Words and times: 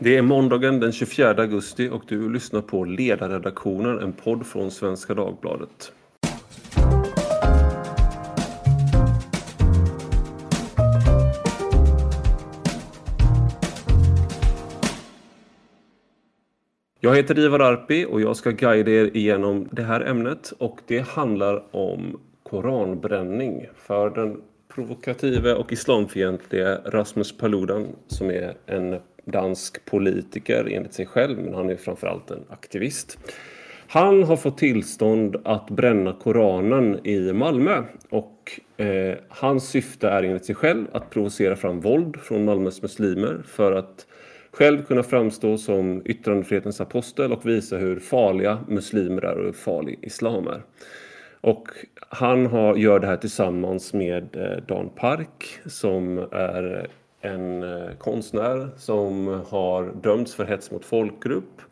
Det 0.00 0.16
är 0.16 0.22
måndagen 0.22 0.80
den 0.80 0.92
24 0.92 1.30
augusti 1.30 1.88
och 1.88 2.02
du 2.08 2.32
lyssnar 2.32 2.60
på 2.60 2.84
Ledarredaktionen, 2.84 3.98
en 3.98 4.12
podd 4.12 4.46
från 4.46 4.70
Svenska 4.70 5.14
Dagbladet. 5.14 5.92
Jag 17.00 17.16
heter 17.16 17.38
Ivar 17.38 17.60
Arpi 17.60 18.06
och 18.10 18.20
jag 18.20 18.36
ska 18.36 18.50
guida 18.50 18.90
er 18.90 19.16
igenom 19.16 19.68
det 19.72 19.82
här 19.82 20.00
ämnet 20.00 20.52
och 20.58 20.80
det 20.86 21.00
handlar 21.00 21.76
om 21.76 22.20
koranbränning 22.42 23.66
för 23.76 24.10
den 24.10 24.42
provokative 24.74 25.54
och 25.54 25.72
islamfientliga 25.72 26.80
Rasmus 26.84 27.38
Paludan 27.38 27.86
som 28.06 28.30
är 28.30 28.54
en 28.66 29.00
dansk 29.30 29.84
politiker 29.84 30.68
enligt 30.70 30.94
sig 30.94 31.06
själv 31.06 31.38
men 31.38 31.54
han 31.54 31.70
är 31.70 31.76
framförallt 31.76 32.30
en 32.30 32.44
aktivist. 32.48 33.18
Han 33.90 34.22
har 34.22 34.36
fått 34.36 34.58
tillstånd 34.58 35.36
att 35.44 35.70
bränna 35.70 36.12
Koranen 36.12 37.06
i 37.06 37.32
Malmö 37.32 37.82
och 38.10 38.60
eh, 38.76 39.18
hans 39.28 39.68
syfte 39.68 40.08
är 40.08 40.22
enligt 40.22 40.44
sig 40.44 40.54
själv 40.54 40.86
att 40.92 41.10
provocera 41.10 41.56
fram 41.56 41.80
våld 41.80 42.16
från 42.16 42.44
Malmös 42.44 42.82
muslimer 42.82 43.42
för 43.46 43.72
att 43.72 44.06
själv 44.52 44.84
kunna 44.84 45.02
framstå 45.02 45.58
som 45.58 46.02
yttrandefrihetens 46.04 46.80
apostel 46.80 47.32
och 47.32 47.46
visa 47.46 47.76
hur 47.76 47.98
farliga 47.98 48.58
muslimer 48.68 49.24
är 49.24 49.36
och 49.38 49.44
hur 49.44 49.52
farlig 49.52 49.98
islam 50.02 50.46
är. 50.46 50.62
Och 51.40 51.68
han 52.08 52.46
har, 52.46 52.76
gör 52.76 52.98
det 52.98 53.06
här 53.06 53.16
tillsammans 53.16 53.92
med 53.94 54.36
eh, 54.36 54.64
Dan 54.66 54.90
Park 54.96 55.60
som 55.66 56.18
är 56.18 56.88
en 57.20 57.62
eh, 57.62 57.94
konstnär 57.98 58.70
som 58.76 59.26
har 59.48 59.92
dömts 60.02 60.34
för 60.34 60.44
hets 60.44 60.70
mot 60.70 60.84
folkgrupp. 60.84 61.62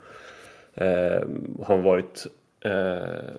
Eh, 0.75 1.23
har 1.63 1.79
varit 1.79 2.27
eh, 2.61 3.35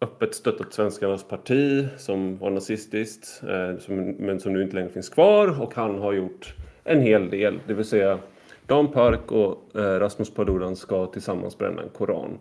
öppet 0.00 0.34
stöttat 0.34 0.72
Svenskarnas 0.72 1.24
parti 1.24 1.88
som 1.98 2.38
var 2.38 2.50
nazistiskt 2.50 3.42
eh, 3.48 3.78
som, 3.78 3.96
men 3.96 4.40
som 4.40 4.52
nu 4.52 4.62
inte 4.62 4.74
längre 4.74 4.88
finns 4.88 5.08
kvar 5.08 5.62
och 5.62 5.74
han 5.74 5.98
har 5.98 6.12
gjort 6.12 6.54
en 6.84 7.00
hel 7.00 7.30
del, 7.30 7.60
det 7.66 7.74
vill 7.74 7.84
säga 7.84 8.18
Dan 8.66 8.88
Park 8.88 9.32
och 9.32 9.76
eh, 9.80 10.00
Rasmus 10.00 10.34
Paludan 10.34 10.76
ska 10.76 11.06
tillsammans 11.06 11.58
bränna 11.58 11.82
en 11.82 11.88
koran. 11.88 12.38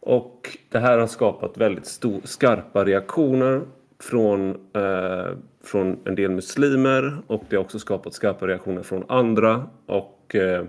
Och 0.00 0.58
det 0.68 0.78
här 0.78 0.98
har 0.98 1.06
skapat 1.06 1.58
väldigt 1.58 1.86
stor, 1.86 2.20
skarpa 2.24 2.84
reaktioner 2.84 3.62
från, 4.00 4.50
eh, 4.50 5.36
från 5.64 5.98
en 6.04 6.14
del 6.14 6.30
muslimer 6.30 7.22
och 7.26 7.44
det 7.48 7.56
har 7.56 7.64
också 7.64 7.78
skapat 7.78 8.14
skarpa 8.14 8.46
reaktioner 8.46 8.82
från 8.82 9.04
andra. 9.08 9.66
Och 9.86 10.34
eh, 10.34 10.64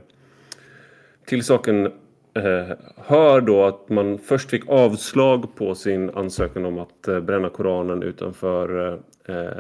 till 1.25 1.43
saken 1.43 1.85
eh, 2.33 2.77
hör 2.95 3.41
då 3.41 3.65
att 3.65 3.89
man 3.89 4.17
först 4.17 4.49
fick 4.49 4.69
avslag 4.69 5.55
på 5.55 5.75
sin 5.75 6.09
ansökan 6.09 6.65
om 6.65 6.79
att 6.79 7.07
eh, 7.07 7.19
bränna 7.19 7.49
Koranen 7.49 8.03
utanför 8.03 8.87
eh, 8.87 9.35
eh 9.35 9.51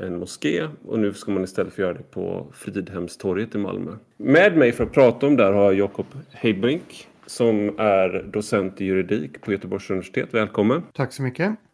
en 0.00 0.18
moské 0.18 0.68
och 0.86 0.98
nu 0.98 1.12
ska 1.12 1.30
man 1.30 1.44
istället 1.44 1.72
få 1.72 1.80
göra 1.80 1.92
det 1.92 2.10
på 2.10 2.46
Fridhemstorget 2.52 3.54
i 3.54 3.58
Malmö. 3.58 3.90
Med 4.16 4.56
mig 4.56 4.72
för 4.72 4.84
att 4.84 4.92
prata 4.92 5.26
om 5.26 5.36
det 5.36 5.44
här 5.44 5.52
har 5.52 5.62
jag 5.62 5.74
Jakob 5.74 6.06
Heidbrink 6.30 7.08
som 7.26 7.78
är 7.78 8.24
docent 8.32 8.80
i 8.80 8.84
juridik 8.84 9.40
på 9.40 9.52
Göteborgs 9.52 9.90
universitet. 9.90 10.28
Välkommen! 10.34 10.82
Tack 10.92 11.12
så 11.12 11.22
mycket! 11.22 11.67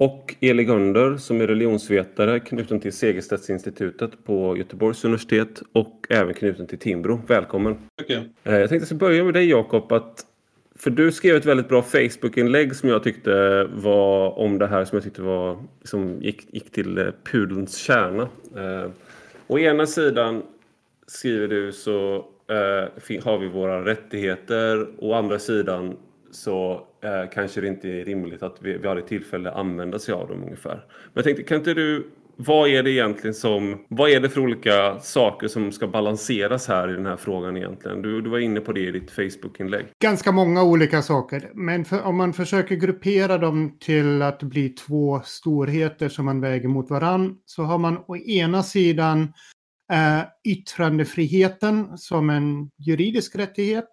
Och 0.00 0.34
Eli 0.40 0.64
Gunder 0.64 1.16
som 1.16 1.40
är 1.40 1.46
religionsvetare 1.46 2.40
knuten 2.40 2.80
till 2.80 2.92
Segerstedtinstitutet 2.92 4.24
på 4.24 4.56
Göteborgs 4.56 5.04
universitet 5.04 5.62
och 5.72 6.06
även 6.08 6.34
knuten 6.34 6.66
till 6.66 6.78
Timbro. 6.78 7.20
Välkommen! 7.26 7.76
Tack! 7.96 8.10
Jag 8.10 8.24
tänkte 8.42 8.64
att 8.64 8.70
jag 8.72 8.86
ska 8.86 8.94
börja 8.94 9.24
med 9.24 9.34
dig 9.34 9.48
Jakob. 9.48 9.92
Att, 9.92 10.26
för 10.76 10.90
du 10.90 11.12
skrev 11.12 11.36
ett 11.36 11.44
väldigt 11.44 11.68
bra 11.68 11.82
Facebook-inlägg 11.82 12.76
som 12.76 12.88
jag 12.88 13.02
tyckte 13.02 13.64
var 13.64 14.38
om 14.38 14.58
det 14.58 14.66
här 14.66 14.84
som 14.84 14.96
jag 14.96 15.04
tyckte 15.04 15.22
var 15.22 15.58
som 15.84 16.22
gick, 16.22 16.54
gick 16.54 16.72
till 16.72 17.12
pudelns 17.24 17.76
kärna. 17.76 18.28
Eh, 18.56 18.90
å 19.46 19.58
ena 19.58 19.86
sidan 19.86 20.42
skriver 21.06 21.48
du 21.48 21.72
så 21.72 22.16
eh, 22.48 23.24
har 23.24 23.38
vi 23.38 23.48
våra 23.48 23.84
rättigheter. 23.84 24.86
Å 24.98 25.14
andra 25.14 25.38
sidan 25.38 25.96
så 26.30 26.86
eh, 27.00 27.30
kanske 27.34 27.60
det 27.60 27.68
inte 27.68 27.88
är 27.88 28.04
rimligt 28.04 28.42
att 28.42 28.56
vi, 28.60 28.78
vi 28.78 28.88
har 28.88 28.96
ett 28.96 29.06
tillfälle 29.06 29.50
att 29.50 29.56
använda 29.56 29.98
sig 29.98 30.14
av 30.14 30.28
dem 30.28 30.42
ungefär. 30.42 30.74
Men 30.74 31.12
jag 31.14 31.24
tänkte, 31.24 31.42
kan 31.42 31.58
inte 31.58 31.74
du 31.74 32.10
vad 32.40 32.68
är 32.68 32.82
det 32.82 32.90
egentligen 32.90 33.34
som, 33.34 33.84
vad 33.88 34.10
är 34.10 34.20
det 34.20 34.28
för 34.28 34.40
olika 34.40 34.98
saker 35.00 35.48
som 35.48 35.72
ska 35.72 35.86
balanseras 35.86 36.68
här 36.68 36.90
i 36.90 36.92
den 36.92 37.06
här 37.06 37.16
frågan 37.16 37.56
egentligen? 37.56 38.02
Du, 38.02 38.20
du 38.20 38.30
var 38.30 38.38
inne 38.38 38.60
på 38.60 38.72
det 38.72 38.80
i 38.80 38.90
ditt 38.90 39.10
Facebook-inlägg. 39.10 39.86
Ganska 40.02 40.32
många 40.32 40.62
olika 40.62 41.02
saker, 41.02 41.50
men 41.54 41.84
för, 41.84 42.02
om 42.02 42.16
man 42.16 42.32
försöker 42.32 42.76
gruppera 42.76 43.38
dem 43.38 43.78
till 43.80 44.22
att 44.22 44.42
bli 44.42 44.68
två 44.68 45.20
storheter 45.24 46.08
som 46.08 46.24
man 46.24 46.40
väger 46.40 46.68
mot 46.68 46.90
varann 46.90 47.36
så 47.44 47.62
har 47.62 47.78
man 47.78 47.98
å 48.06 48.16
ena 48.16 48.62
sidan 48.62 49.32
eh, 49.92 50.20
yttrandefriheten 50.44 51.98
som 51.98 52.30
en 52.30 52.70
juridisk 52.76 53.36
rättighet 53.36 53.88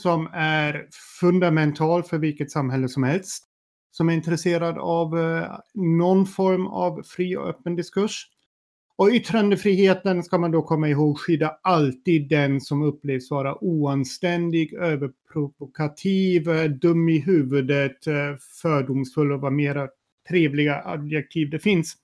som 0.00 0.28
är 0.32 0.88
fundamental 1.20 2.02
för 2.02 2.18
vilket 2.18 2.50
samhälle 2.50 2.88
som 2.88 3.02
helst 3.02 3.48
som 3.98 4.08
är 4.08 4.14
intresserad 4.14 4.78
av 4.78 5.18
eh, 5.18 5.58
någon 5.74 6.26
form 6.26 6.66
av 6.66 7.02
fri 7.02 7.36
och 7.36 7.48
öppen 7.48 7.76
diskurs. 7.76 8.26
Och 8.96 9.08
yttrandefriheten 9.08 10.22
ska 10.22 10.38
man 10.38 10.50
då 10.50 10.62
komma 10.62 10.88
ihåg 10.88 11.18
skyddar 11.18 11.58
alltid 11.62 12.28
den 12.28 12.60
som 12.60 12.82
upplevs 12.82 13.30
vara 13.30 13.64
oanständig, 13.64 14.74
överprovokativ, 14.74 16.48
eh, 16.48 16.64
dum 16.64 17.08
i 17.08 17.18
huvudet, 17.20 18.06
eh, 18.06 18.36
fördomsfull 18.62 19.32
och 19.32 19.40
vad 19.40 19.52
mera 19.52 19.88
trevliga 20.28 20.82
adjektiv 20.84 21.50
det 21.50 21.58
finns. 21.58 21.94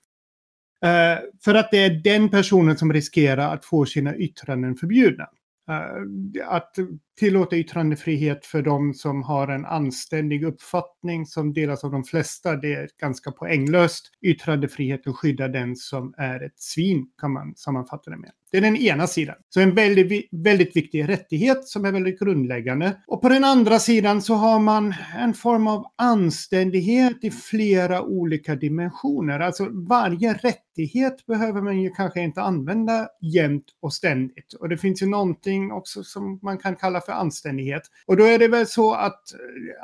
För 1.45 1.55
att 1.55 1.71
det 1.71 1.79
är 1.79 1.91
den 1.91 2.29
personen 2.29 2.77
som 2.77 2.93
riskerar 2.93 3.55
att 3.55 3.65
få 3.65 3.85
sina 3.85 4.17
yttranden 4.17 4.77
förbjudna. 4.77 5.29
Eh, 5.69 6.49
att 6.49 6.75
tillåta 7.19 7.57
yttrandefrihet 7.57 8.47
för 8.47 8.63
de 8.63 8.95
som 8.95 9.23
har 9.23 9.49
en 9.49 9.65
anständig 9.65 10.45
uppfattning 10.45 11.27
som 11.27 11.53
delas 11.53 11.85
av 11.85 11.91
de 11.91 12.05
flesta, 12.05 12.57
det 12.57 12.75
är 12.75 12.89
ganska 12.99 13.33
poänglöst. 13.33 14.11
Yttrandefriheten 14.23 15.15
skyddar 15.15 15.49
den 15.49 15.77
som 15.77 16.15
är 16.17 16.43
ett 16.43 16.61
svin, 16.61 17.07
kan 17.21 17.33
man 17.33 17.55
sammanfatta 17.57 18.11
det 18.11 18.17
med. 18.17 18.33
Det 18.55 18.59
är 18.59 18.63
den 18.63 18.77
ena 18.77 19.07
sidan. 19.07 19.37
Så 19.49 19.61
en 19.61 19.75
väldigt, 19.75 20.29
väldigt 20.31 20.77
viktig 20.77 21.09
rättighet 21.09 21.69
som 21.69 21.85
är 21.85 21.93
väldigt 21.93 22.19
grundläggande. 22.19 22.97
Och 23.07 23.23
på 23.23 23.29
den 23.29 23.45
andra 23.45 23.79
sidan 23.79 24.23
så 24.23 24.35
har 24.35 24.59
man 24.59 24.95
en 25.19 25.35
form 25.35 25.67
av 25.67 25.87
anständighet 25.97 27.25
i 27.25 27.31
flera 27.31 28.03
olika 28.03 28.55
dimensioner. 28.55 29.41
Alltså 29.41 29.69
varje 29.89 30.35
rättighet 30.35 31.27
behöver 31.27 31.63
man 31.63 31.81
ju 31.81 31.91
kanske 31.91 32.21
inte 32.21 32.43
använda 32.43 33.09
jämt 33.21 33.65
och 33.83 33.93
ständigt. 33.93 34.53
Och 34.53 34.69
det 34.69 34.77
finns 34.77 35.03
ju 35.03 35.07
någonting 35.07 35.73
också 35.73 36.05
som 36.05 36.39
man 36.43 36.59
kan 36.59 36.77
kalla 36.77 37.01
för 37.01 37.13
anständighet. 37.13 37.83
Och 38.07 38.17
då 38.17 38.25
är 38.25 38.39
det 38.39 38.49
väl 38.49 38.67
så 38.67 38.95
att, 38.95 39.23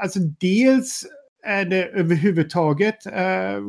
alltså 0.03 0.19
dels 0.41 1.07
är 1.47 1.65
det 1.65 1.87
överhuvudtaget, 1.87 3.07
eh, 3.07 3.61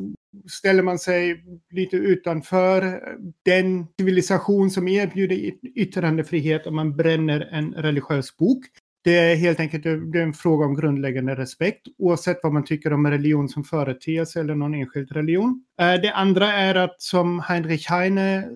ställer 0.49 0.83
man 0.83 0.99
sig 0.99 1.43
lite 1.71 1.97
utanför 1.97 3.01
den 3.45 3.87
civilisation 3.99 4.69
som 4.69 4.87
erbjuder 4.87 5.51
yttrandefrihet 5.75 6.67
om 6.67 6.75
man 6.75 6.95
bränner 6.95 7.41
en 7.51 7.73
religiös 7.73 8.37
bok. 8.37 8.65
Det 9.03 9.17
är 9.17 9.35
helt 9.35 9.59
enkelt 9.59 9.83
det 9.83 9.89
är 9.89 10.23
en 10.23 10.33
fråga 10.33 10.65
om 10.65 10.75
grundläggande 10.75 11.35
respekt 11.35 11.87
oavsett 11.97 12.39
vad 12.43 12.53
man 12.53 12.63
tycker 12.63 12.93
om 12.93 13.07
religion 13.07 13.49
som 13.49 13.63
företeelse 13.63 14.39
eller 14.39 14.55
någon 14.55 14.73
enskild 14.73 15.11
religion. 15.11 15.63
Eh, 15.81 15.93
det 16.01 16.13
andra 16.13 16.53
är 16.53 16.75
att 16.75 17.01
som 17.01 17.39
Heinrich 17.39 17.89
Heine 17.89 18.49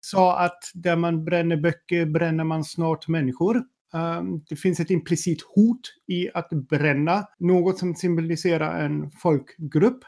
sa 0.00 0.38
att 0.38 0.58
där 0.74 0.96
man 0.96 1.24
bränner 1.24 1.56
böcker 1.56 2.06
bränner 2.06 2.44
man 2.44 2.64
snart 2.64 3.08
människor. 3.08 3.56
Eh, 3.94 4.22
det 4.48 4.56
finns 4.56 4.80
ett 4.80 4.90
implicit 4.90 5.42
hot 5.42 5.80
i 6.08 6.30
att 6.34 6.50
bränna 6.50 7.24
något 7.38 7.78
som 7.78 7.94
symboliserar 7.94 8.84
en 8.84 9.10
folkgrupp. 9.10 10.04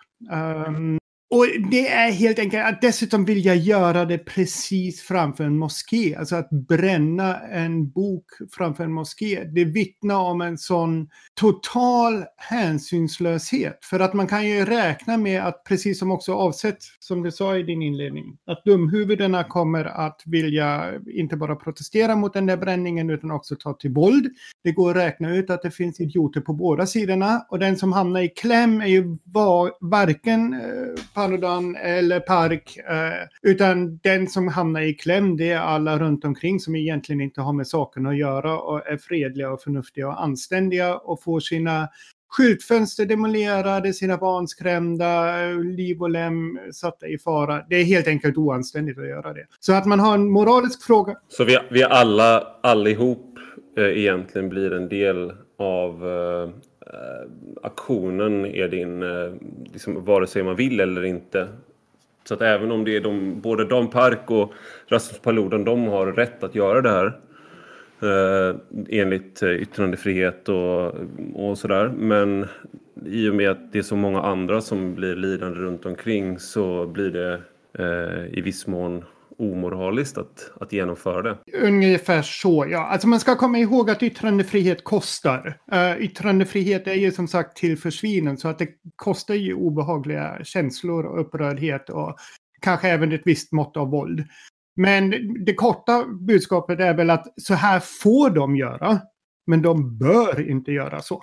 Um, 0.67 0.99
och 1.35 1.47
det 1.71 1.89
är 1.89 2.11
helt 2.11 2.39
enkelt 2.39 2.67
att 2.67 2.81
dessutom 2.81 3.25
vill 3.25 3.45
jag 3.45 3.57
göra 3.57 4.05
det 4.05 4.19
precis 4.19 5.03
framför 5.03 5.45
en 5.45 5.59
moské. 5.59 6.17
Alltså 6.17 6.37
att 6.37 6.51
bränna 6.51 7.41
en 7.41 7.91
bok 7.91 8.25
framför 8.57 8.85
en 8.85 8.93
moské. 8.93 9.45
Det 9.45 9.65
vittnar 9.65 10.17
om 10.17 10.41
en 10.41 10.59
sån 10.59 11.09
total 11.35 12.25
hänsynslöshet. 12.37 13.79
För 13.85 14.01
att 14.01 14.15
man 14.15 14.27
kan 14.27 14.47
ju 14.49 14.65
räkna 14.65 15.17
med 15.17 15.47
att 15.47 15.65
precis 15.65 15.99
som 15.99 16.11
också 16.11 16.35
avsett, 16.35 16.79
som 16.99 17.23
du 17.23 17.33
sa 17.33 17.57
i 17.57 17.63
din 17.63 17.83
inledning, 17.83 18.37
att 18.47 18.65
dumhuvudena 18.65 19.45
kommer 19.45 19.85
att 19.85 20.23
vilja 20.27 20.93
inte 21.07 21.37
bara 21.37 21.57
protestera 21.57 22.17
mot 22.17 22.33
den 22.33 22.47
där 22.47 22.57
bränningen 22.57 23.11
utan 23.11 23.31
också 23.31 23.57
ta 23.57 23.73
till 23.73 23.91
våld. 23.91 24.27
Det 24.65 24.73
går 24.73 24.91
att 24.91 24.97
räkna 24.97 25.37
ut 25.37 25.51
att 25.51 25.63
det 25.63 25.71
finns 25.71 26.01
idioter 26.01 26.41
på 26.41 26.53
båda 26.53 26.87
sidorna 26.87 27.47
och 27.49 27.59
den 27.59 27.77
som 27.77 27.93
hamnar 27.93 28.21
i 28.21 28.29
kläm 28.29 28.81
är 28.81 28.87
ju 28.87 29.19
var, 29.25 29.73
varken 29.81 30.53
eh, 30.53 31.24
Paludan 31.25 31.77
eller 31.77 32.21
Park. 32.21 32.77
Eh, 32.77 33.51
utan 33.51 33.97
den 33.97 34.29
som 34.29 34.49
hamnar 34.49 34.81
i 34.81 34.95
kläm 34.95 35.37
det 35.37 35.51
är 35.51 35.59
alla 35.59 35.99
runt 35.99 36.25
omkring 36.25 36.61
som 36.61 36.77
egentligen 36.77 37.21
inte 37.21 37.41
har 37.41 37.53
med 37.53 37.67
saken 37.67 38.07
att 38.07 38.17
göra 38.17 38.59
och 38.59 38.87
är 38.87 38.97
fredliga 38.97 39.51
och 39.51 39.61
förnuftiga 39.63 40.09
och 40.09 40.23
anständiga 40.23 40.97
och 40.97 41.23
får 41.23 41.41
sina 41.41 41.89
skyltfönster 42.29 43.07
demolerade, 43.07 43.93
sina 43.93 44.17
barn 44.17 44.49
skrämda, 44.49 45.37
liv 45.77 46.03
och 46.03 46.11
lem 46.11 46.59
satta 46.73 47.07
i 47.07 47.19
fara. 47.19 47.63
Det 47.69 47.77
är 47.77 47.85
helt 47.85 48.09
enkelt 48.09 48.37
oanständigt 48.37 48.99
att 48.99 49.09
göra 49.09 49.33
det. 49.33 49.47
Så 49.61 49.73
att 49.73 49.87
man 49.87 50.01
har 50.01 50.15
en 50.15 50.31
moralisk 50.31 50.83
fråga. 50.83 51.17
Så 51.29 51.45
vi, 51.45 51.59
vi 51.71 51.83
alla, 51.85 52.41
allihop 52.63 53.39
eh, 53.79 53.85
egentligen 53.85 54.49
blir 54.49 54.73
en 54.73 54.89
del 54.89 55.33
av 55.59 56.09
eh, 56.09 56.51
Eh, 56.87 57.31
aktionen 57.63 58.47
är 58.47 58.69
din, 58.69 59.03
eh, 59.03 59.33
liksom, 59.73 60.05
vare 60.05 60.27
sig 60.27 60.43
man 60.43 60.57
vill 60.57 60.81
eller 60.81 61.05
inte. 61.05 61.49
Så 62.25 62.35
att 62.35 62.43
även 62.43 62.71
om 62.73 62.85
det 62.85 62.97
är 62.97 63.01
de, 63.01 63.41
både 63.41 63.65
Dan 63.65 63.91
Park 63.91 64.31
och 64.31 64.53
Rasmus 64.89 65.21
Paludan, 65.21 65.65
de 65.65 65.87
har 65.87 66.07
rätt 66.07 66.45
att 66.45 66.55
göra 66.55 66.81
det 66.81 66.91
här. 66.91 67.13
Eh, 68.03 68.57
enligt 68.89 69.43
eh, 69.43 69.51
yttrandefrihet 69.51 70.49
och, 70.49 70.95
och 71.35 71.59
sådär. 71.59 71.89
Men 71.89 72.47
i 73.07 73.29
och 73.29 73.35
med 73.35 73.51
att 73.51 73.73
det 73.73 73.79
är 73.79 73.83
så 73.83 73.97
många 73.97 74.23
andra 74.23 74.61
som 74.61 74.95
blir 74.95 75.17
lidande 75.17 75.59
runt 75.59 75.87
omkring 75.87 76.39
så 76.39 76.87
blir 76.87 77.11
det 77.11 77.41
eh, 77.79 78.39
i 78.39 78.41
viss 78.41 78.67
mån 78.67 79.05
omoraliskt 79.39 80.19
att, 80.19 80.51
att 80.61 80.73
genomföra 80.73 81.23
det. 81.23 81.39
Ungefär 81.63 82.23
så, 82.23 82.67
ja. 82.71 82.87
Alltså 82.87 83.09
man 83.09 83.21
ska 83.21 83.37
komma 83.37 83.59
ihåg 83.59 83.91
att 83.91 84.03
yttrandefrihet 84.03 84.85
kostar. 84.85 85.59
Uh, 85.73 86.05
yttrandefrihet 86.05 86.87
är 86.87 86.95
ju 86.95 87.13
som 87.13 87.29
sagt 87.29 87.57
till 87.57 87.79
försvinen 87.79 88.37
så 88.37 88.49
att 88.49 88.59
det 88.59 88.69
kostar 88.97 89.35
ju 89.35 89.55
obehagliga 89.55 90.39
känslor 90.45 91.05
och 91.05 91.21
upprördhet 91.21 91.91
och 91.91 92.17
kanske 92.61 92.89
även 92.89 93.13
ett 93.13 93.23
visst 93.25 93.53
mått 93.53 93.77
av 93.77 93.91
våld. 93.91 94.25
Men 94.77 95.11
det 95.45 95.55
korta 95.55 96.05
budskapet 96.05 96.81
är 96.81 96.95
väl 96.95 97.11
att 97.11 97.27
så 97.37 97.55
här 97.55 97.81
får 98.03 98.31
de 98.31 98.57
göra. 98.57 99.01
Men 99.47 99.63
de 99.63 99.99
bör 99.99 100.51
inte 100.51 100.73
göra 100.73 101.01
så. 101.01 101.23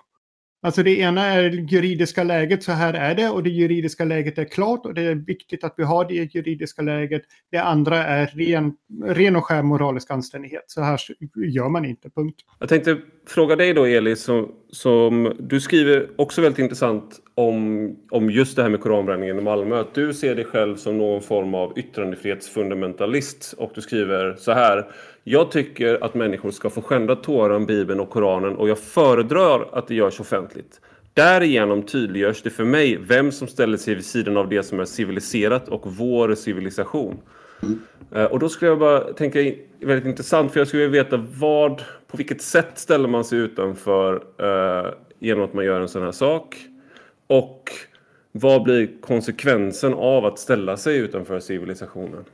Alltså 0.63 0.83
det 0.83 0.99
ena 0.99 1.25
är 1.25 1.49
juridiska 1.49 2.23
läget, 2.23 2.63
så 2.63 2.71
här 2.71 2.93
är 2.93 3.15
det 3.15 3.29
och 3.29 3.43
det 3.43 3.49
juridiska 3.49 4.05
läget 4.05 4.37
är 4.37 4.43
klart 4.43 4.85
och 4.85 4.93
det 4.93 5.01
är 5.01 5.15
viktigt 5.15 5.63
att 5.63 5.73
vi 5.77 5.83
har 5.83 6.05
det 6.05 6.35
juridiska 6.35 6.81
läget. 6.81 7.21
Det 7.51 7.57
andra 7.57 7.97
är 7.97 8.27
ren, 8.27 8.73
ren 9.05 9.35
och 9.35 9.45
skär 9.45 9.61
moralisk 9.61 10.11
anständighet. 10.11 10.63
Så 10.67 10.81
här 10.81 10.99
gör 11.35 11.69
man 11.69 11.85
inte, 11.85 12.09
punkt. 12.09 12.35
Jag 12.59 12.69
tänkte 12.69 12.97
fråga 13.27 13.55
dig 13.55 13.73
då 13.73 13.85
Elis, 13.85 14.23
som, 14.23 14.51
som 14.71 15.35
du 15.39 15.59
skriver 15.59 16.09
också 16.15 16.41
väldigt 16.41 16.59
intressant 16.59 17.19
om, 17.35 17.89
om 18.11 18.29
just 18.29 18.55
det 18.55 18.61
här 18.61 18.69
med 18.69 18.81
koranbränningen 18.81 19.39
i 19.39 19.41
Malmö. 19.41 19.79
Att 19.79 19.93
du 19.93 20.13
ser 20.13 20.35
dig 20.35 20.45
själv 20.45 20.75
som 20.75 20.97
någon 20.97 21.21
form 21.21 21.53
av 21.53 21.79
yttrandefrihetsfundamentalist 21.79 23.53
och 23.57 23.71
du 23.75 23.81
skriver 23.81 24.35
så 24.35 24.51
här. 24.51 24.85
Jag 25.23 25.51
tycker 25.51 26.03
att 26.03 26.13
människor 26.13 26.51
ska 26.51 26.69
få 26.69 26.81
skända 26.81 27.15
Toran, 27.15 27.65
Bibeln 27.65 27.99
och 27.99 28.09
Koranen 28.09 28.55
och 28.55 28.69
jag 28.69 28.79
föredrar 28.79 29.69
att 29.71 29.87
det 29.87 29.95
görs 29.95 30.19
offentligt. 30.19 30.81
Därigenom 31.13 31.83
tydliggörs 31.83 32.41
det 32.41 32.49
för 32.49 32.63
mig 32.63 32.97
vem 33.01 33.31
som 33.31 33.47
ställer 33.47 33.77
sig 33.77 33.95
vid 33.95 34.05
sidan 34.05 34.37
av 34.37 34.49
det 34.49 34.63
som 34.63 34.79
är 34.79 34.85
civiliserat 34.85 35.69
och 35.69 35.81
vår 35.85 36.35
civilisation. 36.35 37.17
Mm. 37.63 38.27
Och 38.31 38.39
då 38.39 38.49
skulle 38.49 38.71
jag 38.71 38.79
bara 38.79 39.13
tänka, 39.13 39.39
väldigt 39.79 40.05
intressant, 40.05 40.51
för 40.51 40.59
jag 40.59 40.67
skulle 40.67 40.87
vilja 40.87 41.03
veta 41.03 41.25
vad, 41.39 41.77
på 42.07 42.17
vilket 42.17 42.41
sätt 42.41 42.71
ställer 42.75 43.07
man 43.07 43.23
sig 43.23 43.39
utanför 43.39 44.23
eh, 44.37 44.91
genom 45.19 45.43
att 45.43 45.53
man 45.53 45.65
gör 45.65 45.81
en 45.81 45.87
sån 45.87 46.03
här 46.03 46.11
sak? 46.11 46.55
Och 47.27 47.71
vad 48.31 48.63
blir 48.63 48.89
konsekvensen 49.01 49.93
av 49.93 50.25
att 50.25 50.39
ställa 50.39 50.77
sig 50.77 50.97
utanför 50.97 51.39
civilisationen? 51.39 52.25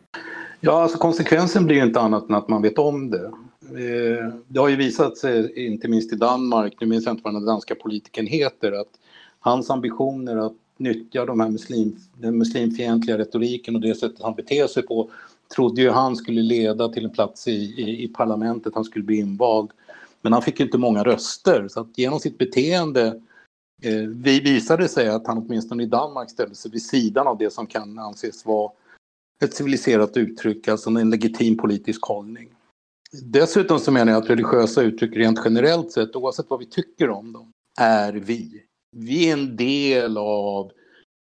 Ja, 0.60 0.82
alltså 0.82 0.98
konsekvensen 0.98 1.66
blir 1.66 1.76
ju 1.76 1.84
inte 1.84 2.00
annat 2.00 2.30
än 2.30 2.36
att 2.36 2.48
man 2.48 2.62
vet 2.62 2.78
om 2.78 3.10
det. 3.10 3.26
Eh, 3.62 4.34
det 4.48 4.60
har 4.60 4.68
ju 4.68 4.76
visat 4.76 5.18
sig, 5.18 5.66
inte 5.66 5.88
minst 5.88 6.14
i 6.14 6.16
Danmark, 6.16 6.74
nu 6.82 6.88
minns 6.88 7.06
jag 7.06 7.14
inte 7.14 7.24
vad 7.24 7.34
den 7.34 7.46
danska 7.46 7.76
politikern 7.76 8.28
heter, 8.28 8.72
att 8.72 8.88
hans 9.40 9.70
ambitioner 9.70 10.38
att 10.38 10.54
nyttja 10.78 11.26
de 11.26 11.40
här 11.40 11.50
muslim, 11.50 11.96
den 12.18 12.38
muslimfientliga 12.38 13.18
retoriken 13.18 13.76
och 13.76 13.82
det 13.82 13.96
sättet 13.96 14.22
han 14.22 14.36
beter 14.36 14.68
sig 14.68 14.84
på 14.84 15.10
trodde 15.56 15.82
ju 15.82 15.90
han 15.90 16.16
skulle 16.16 16.42
leda 16.42 16.90
till 16.90 17.06
en 17.06 17.12
plats 17.12 17.48
i, 17.48 17.52
i, 17.52 18.04
i 18.04 18.08
parlamentet, 18.08 18.76
han 18.76 18.84
skulle 18.84 19.06
bli 19.06 19.18
invald. 19.18 19.72
Men 20.22 20.34
han 20.34 20.42
fick 20.42 20.60
ju 20.60 20.66
inte 20.66 20.78
många 20.78 21.04
röster 21.04 21.68
så 21.68 21.80
att 21.80 21.98
genom 21.98 22.20
sitt 22.20 22.38
beteende 22.38 23.06
eh, 23.84 24.08
vi 24.08 24.40
visade 24.40 24.88
sig 24.88 25.10
att 25.10 25.28
han 25.28 25.38
åtminstone 25.38 25.84
i 25.84 25.86
Danmark 25.86 26.30
ställde 26.30 26.56
sig 26.56 26.72
vid 26.72 26.82
sidan 26.86 27.28
av 27.28 27.38
det 27.38 27.54
som 27.54 27.68
kan 27.68 28.00
anses 28.00 28.46
vara 28.46 28.72
ett 29.44 29.54
civiliserat 29.54 30.18
uttryck, 30.18 30.68
alltså 30.68 30.90
en 30.90 31.10
legitim 31.10 31.58
politisk 31.58 32.04
hållning. 32.04 32.50
Dessutom 33.24 33.80
så 33.80 33.92
menar 33.92 34.12
jag 34.12 34.24
att 34.24 34.30
religiösa 34.30 34.82
uttryck 34.82 35.16
rent 35.16 35.40
generellt 35.46 35.92
sett, 35.92 36.16
oavsett 36.16 36.50
vad 36.50 36.60
vi 36.60 36.66
tycker 36.66 37.10
om 37.10 37.34
dem, 37.34 37.52
är 37.80 38.14
vi. 38.14 38.64
Vi 38.92 39.30
är 39.30 39.34
en 39.34 39.56
del 39.56 40.18
av 40.18 40.72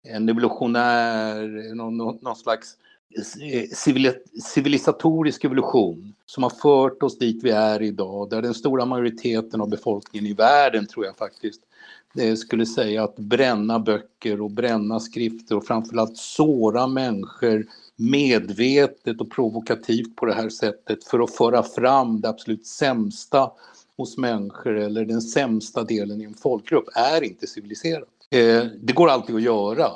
en 0.08 0.30
evolutionär, 0.30 1.75
någon, 1.75 1.98
någon 1.98 2.36
slags 2.36 2.75
Eh, 3.15 3.69
civilisatorisk 4.44 5.44
evolution 5.44 6.13
som 6.25 6.44
har 6.44 6.50
fört 6.50 7.04
oss 7.04 7.18
dit 7.18 7.44
vi 7.44 7.50
är 7.50 7.81
idag, 7.81 8.30
där 8.30 8.42
den 8.42 8.54
stora 8.54 8.86
majoriteten 8.86 9.62
av 9.62 9.69
befolkningen 9.69 10.27
i 10.27 10.33
världen, 10.33 10.88
tror 10.88 11.06
jag 11.06 11.18
faktiskt, 11.18 11.62
eh, 12.19 12.36
skulle 12.36 12.65
säga 12.65 13.04
att 13.04 13.15
bränna 13.15 13.80
böcker 13.80 14.42
och 14.42 14.51
bränna 14.51 15.00
skrifter 15.00 15.56
och 15.56 15.65
framförallt 15.65 16.18
såra 16.18 16.88
människor 16.88 17.65
medvetet 17.95 19.21
och 19.21 19.31
provokativt 19.31 20.15
på 20.15 20.25
det 20.25 20.33
här 20.33 20.50
sättet 20.50 21.03
för 21.03 21.19
att 21.19 21.36
föra 21.36 21.63
fram 21.63 22.21
det 22.21 22.30
absolut 22.30 22.68
sämsta 22.68 23.51
hos 23.98 24.18
människor 24.18 24.77
eller 24.77 25.06
den 25.06 25.21
sämsta 25.21 25.83
delen 25.83 26.21
i 26.21 26.24
en 26.24 26.33
folkgrupp 26.33 26.86
är 26.95 27.24
inte 27.24 27.48
civiliserat. 27.48 28.10
Eh, 28.30 28.63
det 28.81 28.94
går 28.94 29.10
alltid 29.10 29.36
att 29.36 29.42
göra 29.42 29.88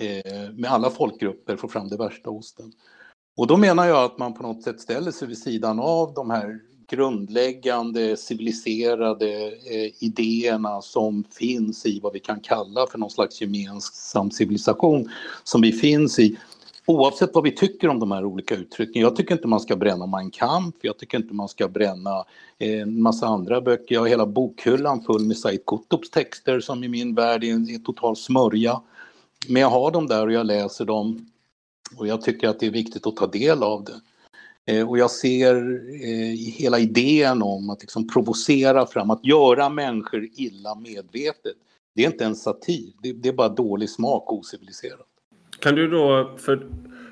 eh, 0.00 0.50
med 0.54 0.70
alla 0.70 0.90
folkgrupper, 0.90 1.56
få 1.56 1.68
fram 1.68 1.88
det 1.88 1.96
värsta 1.96 2.30
hos 2.30 2.54
den. 2.54 2.72
Och 3.36 3.46
då 3.46 3.56
menar 3.56 3.86
jag 3.86 4.04
att 4.04 4.18
man 4.18 4.34
på 4.34 4.42
något 4.42 4.62
sätt 4.62 4.80
ställer 4.80 5.10
sig 5.10 5.28
vid 5.28 5.38
sidan 5.38 5.78
av 5.78 6.14
de 6.14 6.30
här 6.30 6.60
grundläggande 6.90 8.16
civiliserade 8.16 9.46
eh, 9.46 9.92
idéerna 10.04 10.82
som 10.82 11.24
finns 11.38 11.86
i 11.86 12.00
vad 12.00 12.12
vi 12.12 12.20
kan 12.20 12.40
kalla 12.40 12.86
för 12.86 12.98
någon 12.98 13.10
slags 13.10 13.40
gemensam 13.40 14.30
civilisation 14.30 15.10
som 15.44 15.60
vi 15.60 15.72
finns 15.72 16.18
i 16.18 16.38
Oavsett 16.88 17.34
vad 17.34 17.44
vi 17.44 17.50
tycker 17.50 17.88
om 17.88 17.98
de 17.98 18.12
här 18.12 18.24
olika 18.24 18.54
uttrycken. 18.54 19.02
Jag 19.02 19.16
tycker 19.16 19.34
inte 19.34 19.48
man 19.48 19.60
ska 19.60 19.76
bränna 19.76 20.06
Mein 20.06 20.30
Kampf, 20.30 20.76
jag 20.80 20.98
tycker 20.98 21.18
inte 21.18 21.34
man 21.34 21.48
ska 21.48 21.68
bränna 21.68 22.24
eh, 22.58 22.80
en 22.80 23.02
massa 23.02 23.26
andra 23.26 23.60
böcker. 23.60 23.94
Jag 23.94 24.00
har 24.00 24.08
hela 24.08 24.26
bokhyllan 24.26 25.02
full 25.02 25.24
med 25.24 25.36
Said 25.36 25.60
Qutbs 25.66 26.10
texter 26.10 26.60
som 26.60 26.84
i 26.84 26.88
min 26.88 27.14
värld 27.14 27.44
är 27.44 27.52
en, 27.52 27.84
total 27.84 28.16
smörja. 28.16 28.80
Men 29.48 29.62
jag 29.62 29.70
har 29.70 29.90
dem 29.90 30.06
där 30.06 30.26
och 30.26 30.32
jag 30.32 30.46
läser 30.46 30.84
dem 30.84 31.26
och 31.96 32.06
jag 32.06 32.22
tycker 32.22 32.48
att 32.48 32.60
det 32.60 32.66
är 32.66 32.70
viktigt 32.70 33.06
att 33.06 33.16
ta 33.16 33.26
del 33.26 33.62
av 33.62 33.84
det. 33.84 34.00
Eh, 34.68 34.88
och 34.88 34.98
jag 34.98 35.10
ser 35.10 35.54
eh, 36.04 36.52
hela 36.56 36.78
idén 36.78 37.42
om 37.42 37.70
att 37.70 37.80
liksom 37.80 38.08
provocera 38.08 38.86
fram, 38.86 39.10
att 39.10 39.24
göra 39.24 39.68
människor 39.68 40.28
illa 40.36 40.74
medvetet. 40.74 41.54
Det 41.94 42.02
är 42.02 42.06
inte 42.06 42.24
en 42.24 42.36
satir, 42.36 42.92
det, 43.02 43.12
det 43.12 43.28
är 43.28 43.32
bara 43.32 43.48
dålig 43.48 43.90
smak 43.90 44.32
och 44.32 44.38
ociviliserat. 44.38 45.06
Kan 45.60 45.74
du 45.74 45.88
då, 45.88 46.36
för, 46.38 46.66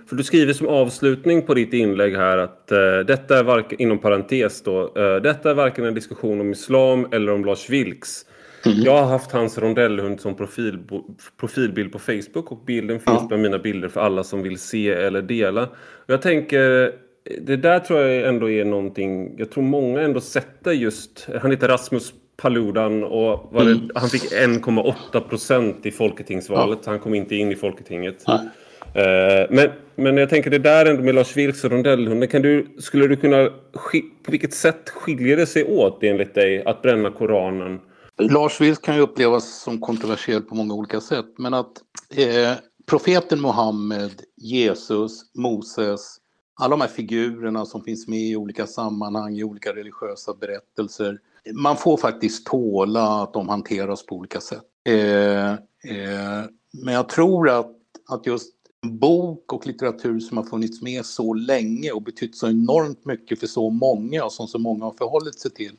för 0.06 0.16
du 0.16 0.25
skriver 0.25 0.52
som 0.52 0.68
avslutning 0.68 1.42
på 1.42 1.54
ditt 1.54 1.73
inlägg 1.73 2.16
här 2.16 2.38
att 2.38 2.68
uh, 2.73 3.06
detta 3.06 3.38
är 3.38 3.45
varken, 3.45 3.83
inom 3.83 3.99
parentes 3.99 4.62
då, 4.62 4.83
uh, 4.83 5.23
detta 5.23 5.50
är 5.50 5.54
varken 5.54 5.85
en 5.85 5.95
diskussion 5.95 6.40
om 6.40 6.50
islam 6.50 7.06
eller 7.12 7.33
om 7.33 7.45
Lars 7.45 7.71
Vilks. 7.71 8.26
Mm. 8.66 8.85
Jag 8.85 9.02
har 9.02 9.06
haft 9.06 9.32
hans 9.32 9.58
rondellhund 9.58 10.20
som 10.20 10.35
profil, 10.35 10.78
profilbild 11.37 11.92
på 11.92 11.99
Facebook 11.99 12.52
och 12.52 12.64
bilden 12.66 13.00
finns 13.00 13.18
ja. 13.20 13.26
bland 13.28 13.42
mina 13.42 13.58
bilder 13.58 13.88
för 13.88 14.00
alla 14.00 14.25
som 14.25 14.42
vill 14.42 14.58
se 14.58 14.90
eller 14.90 15.23
dela. 15.23 15.68
Jag 16.06 16.23
tänker, 16.23 16.92
det 17.40 17.56
där 17.56 17.80
tror 17.80 18.00
jag 18.00 18.28
ändå 18.28 18.50
är 18.50 18.64
någonting, 18.64 19.35
jag 19.38 19.50
tror 19.50 19.64
många 19.64 20.00
ändå 20.00 20.20
sätter 20.20 20.73
just, 20.73 21.28
han 21.42 21.50
heter 21.50 21.68
Rasmus 21.68 22.12
Paludan 22.37 23.04
och 23.04 23.49
det, 23.52 23.61
mm. 23.61 23.90
han 23.94 24.08
fick 24.08 24.32
1,8 24.32 25.20
procent 25.20 25.87
i 25.87 25.90
Folketingsvalet. 25.90 26.78
Ja. 26.85 26.90
Han 26.90 27.00
kom 27.00 27.14
inte 27.14 27.37
in 27.37 27.52
i 27.52 27.56
Folketinget. 27.56 28.25
Uh, 28.28 29.46
men, 29.50 29.68
men 29.94 30.16
jag 30.16 30.30
tänker 30.30 30.50
det 30.50 30.58
där 30.58 30.87
ändå 30.87 31.02
med 31.02 31.14
Lars 31.14 31.37
Vilks 31.37 31.64
och 31.64 31.70
rondellhunden. 31.70 32.28
Kan 32.28 32.42
du, 32.42 32.66
skulle 32.78 33.06
du 33.06 33.16
kunna... 33.16 33.50
På 34.23 34.30
vilket 34.30 34.54
sätt 34.54 34.88
skiljer 34.90 35.37
det 35.37 35.46
sig 35.46 35.64
åt 35.64 36.02
enligt 36.02 36.35
dig 36.35 36.62
att 36.64 36.82
bränna 36.82 37.11
Koranen? 37.11 37.80
Lars 38.18 38.61
Vilks 38.61 38.78
kan 38.78 38.94
ju 38.94 39.00
upplevas 39.00 39.62
som 39.62 39.80
kontroversiell 39.80 40.42
på 40.42 40.54
många 40.54 40.75
olika 40.75 41.00
sätt. 41.00 41.26
Men 41.38 41.54
att 41.54 41.82
eh, 42.11 42.52
profeten 42.87 43.40
Muhammed, 43.40 44.23
Jesus, 44.37 45.35
Moses, 45.35 46.16
alla 46.54 46.70
de 46.70 46.80
här 46.80 46.88
figurerna 46.88 47.66
som 47.66 47.82
finns 47.82 48.08
med 48.08 48.20
i 48.20 48.37
olika 48.37 48.66
sammanhang, 48.66 49.37
i 49.37 49.44
olika 49.44 49.75
religiösa 49.75 50.35
berättelser 50.35 51.18
man 51.52 51.76
får 51.76 51.96
faktiskt 51.96 52.46
tåla 52.46 53.23
att 53.23 53.32
de 53.32 53.49
hanteras 53.49 54.06
på 54.06 54.16
olika 54.16 54.40
sätt. 54.40 54.64
Eh, 54.85 55.50
eh, 55.52 56.44
men 56.73 56.94
jag 56.94 57.08
tror 57.08 57.50
att, 57.50 57.73
att 58.08 58.26
just 58.26 58.52
bok 58.82 59.52
och 59.52 59.66
litteratur 59.66 60.20
som 60.20 60.37
har 60.37 60.44
funnits 60.44 60.82
med 60.82 61.06
så 61.06 61.35
länge 61.35 61.90
och 61.90 62.02
betytt 62.02 62.37
så 62.37 62.49
enormt 62.49 63.04
mycket 63.04 63.40
för 63.40 63.46
så 63.46 63.70
många 63.70 64.25
och 64.25 64.32
som 64.32 64.49
så 64.49 64.58
många 64.58 64.85
har 64.85 64.92
förhållit 64.92 65.40
sig 65.40 65.50
till. 65.50 65.76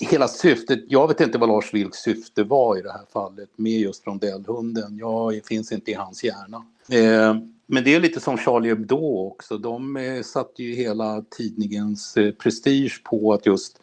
Hela 0.00 0.28
syftet, 0.28 0.80
jag 0.88 1.08
vet 1.08 1.20
inte 1.20 1.38
vad 1.38 1.48
Lars 1.48 1.74
Vilks 1.74 1.98
syfte 1.98 2.44
var 2.44 2.78
i 2.78 2.82
det 2.82 2.92
här 2.92 3.06
fallet 3.12 3.48
med 3.56 3.80
just 3.80 4.06
rondellhunden. 4.06 4.98
Jag 4.98 5.40
finns 5.44 5.72
inte 5.72 5.90
i 5.90 5.94
hans 5.94 6.24
hjärna. 6.24 6.66
Eh, 6.88 7.36
men 7.66 7.84
det 7.84 7.94
är 7.94 8.00
lite 8.00 8.20
som 8.20 8.38
Charlie 8.38 8.68
Hebdo 8.68 9.26
också. 9.26 9.58
De 9.58 9.96
eh, 9.96 10.22
satte 10.22 10.62
ju 10.62 10.74
hela 10.74 11.24
tidningens 11.30 12.16
eh, 12.16 12.32
prestige 12.32 13.02
på 13.04 13.32
att 13.32 13.46
just 13.46 13.80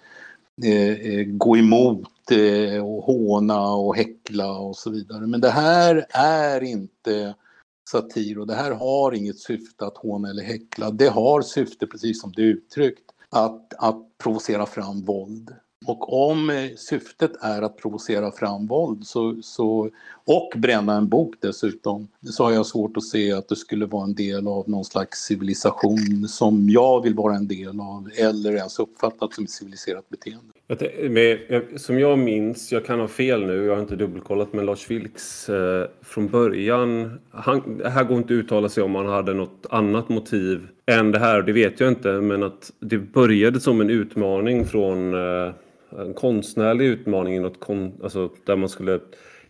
eh, 0.64 0.92
eh 0.92 1.26
gå 1.26 1.58
emot 1.58 2.32
eh, 2.32 2.86
och 2.86 3.04
håna 3.04 3.72
och 3.74 3.96
häckla 3.96 4.58
och 4.58 4.78
så 4.78 4.90
vidare. 4.90 5.28
Men 5.28 5.42
det 5.42 5.50
här 5.50 6.06
är 6.10 6.64
inte 6.64 7.36
satir 7.90 8.40
och 8.40 8.48
det 8.48 8.56
här 8.56 8.72
har 8.72 9.12
inget 9.12 9.40
syfte 9.40 9.86
att 9.86 9.98
håna 9.98 10.30
eller 10.30 10.44
häckla. 10.44 10.92
Det 10.92 11.08
har 11.08 11.42
syfte, 11.42 11.88
precis 11.88 12.22
som 12.22 12.32
du 12.32 12.44
uttryckt, 12.44 13.12
att, 13.30 13.74
att 13.78 14.18
provocera 14.18 14.66
fram 14.66 15.02
våld. 15.02 15.56
Och 15.88 16.30
om 16.30 16.50
eh, 16.50 16.56
syftet 16.76 17.32
är 17.42 17.62
att 17.62 17.78
provocera 17.78 18.32
fram 18.32 18.68
våld 18.68 19.06
så, 19.06 19.36
så, 19.42 19.90
och 20.26 20.54
bränna 20.56 20.96
en 20.98 21.08
bok 21.08 21.36
dessutom 21.40 22.08
så 22.22 22.44
har 22.44 22.52
jag 22.52 22.66
svårt 22.66 22.98
att 22.98 23.04
se 23.04 23.32
att 23.32 23.50
det 23.50 23.56
skulle 23.56 23.86
vara 23.86 24.04
en 24.04 24.16
del 24.16 24.48
av 24.48 24.70
någon 24.70 24.86
slags 24.86 25.20
civilisation 25.20 26.28
som 26.28 26.70
jag 26.70 27.04
vill 27.04 27.14
vara 27.14 27.36
en 27.36 27.48
del 27.48 27.80
av 27.80 28.10
eller 28.18 28.54
ens 28.54 28.80
uppfattat 28.80 29.34
som 29.34 29.44
ett 29.44 29.50
civiliserat 29.50 30.10
beteende. 30.10 30.54
Som 31.78 32.00
jag 32.00 32.20
minns, 32.20 32.72
jag 32.72 32.86
kan 32.86 33.00
ha 33.00 33.08
fel 33.08 33.46
nu, 33.46 33.66
jag 33.66 33.74
har 33.74 33.82
inte 33.82 33.96
dubbelkollat, 33.96 34.54
men 34.54 34.66
Lars 34.66 34.90
Vilks 34.90 35.50
eh, 35.50 35.88
från 36.02 36.28
början, 36.28 37.20
han, 37.32 37.82
här 37.86 38.04
går 38.04 38.18
inte 38.18 38.34
att 38.34 38.38
uttala 38.38 38.70
sig 38.70 38.84
om 38.84 38.96
han 38.96 39.06
hade 39.06 39.34
något 39.34 39.66
annat 39.70 40.10
motiv 40.10 40.68
än 40.86 41.12
det 41.12 41.20
här, 41.20 41.42
det 41.42 41.54
vet 41.54 41.80
jag 41.80 41.90
inte, 41.90 42.12
men 42.12 42.44
att 42.44 42.72
det 42.80 42.98
började 42.98 43.60
som 43.60 43.82
en 43.82 43.90
utmaning 43.90 44.66
från 44.66 45.14
eh, 45.14 45.54
en 45.90 46.14
konstnärlig 46.14 46.86
utmaning 46.86 47.42
något 47.42 47.60
kon, 47.60 47.94
alltså 48.04 48.30
där 48.46 48.56
man 48.56 48.70
skulle 48.70 49.00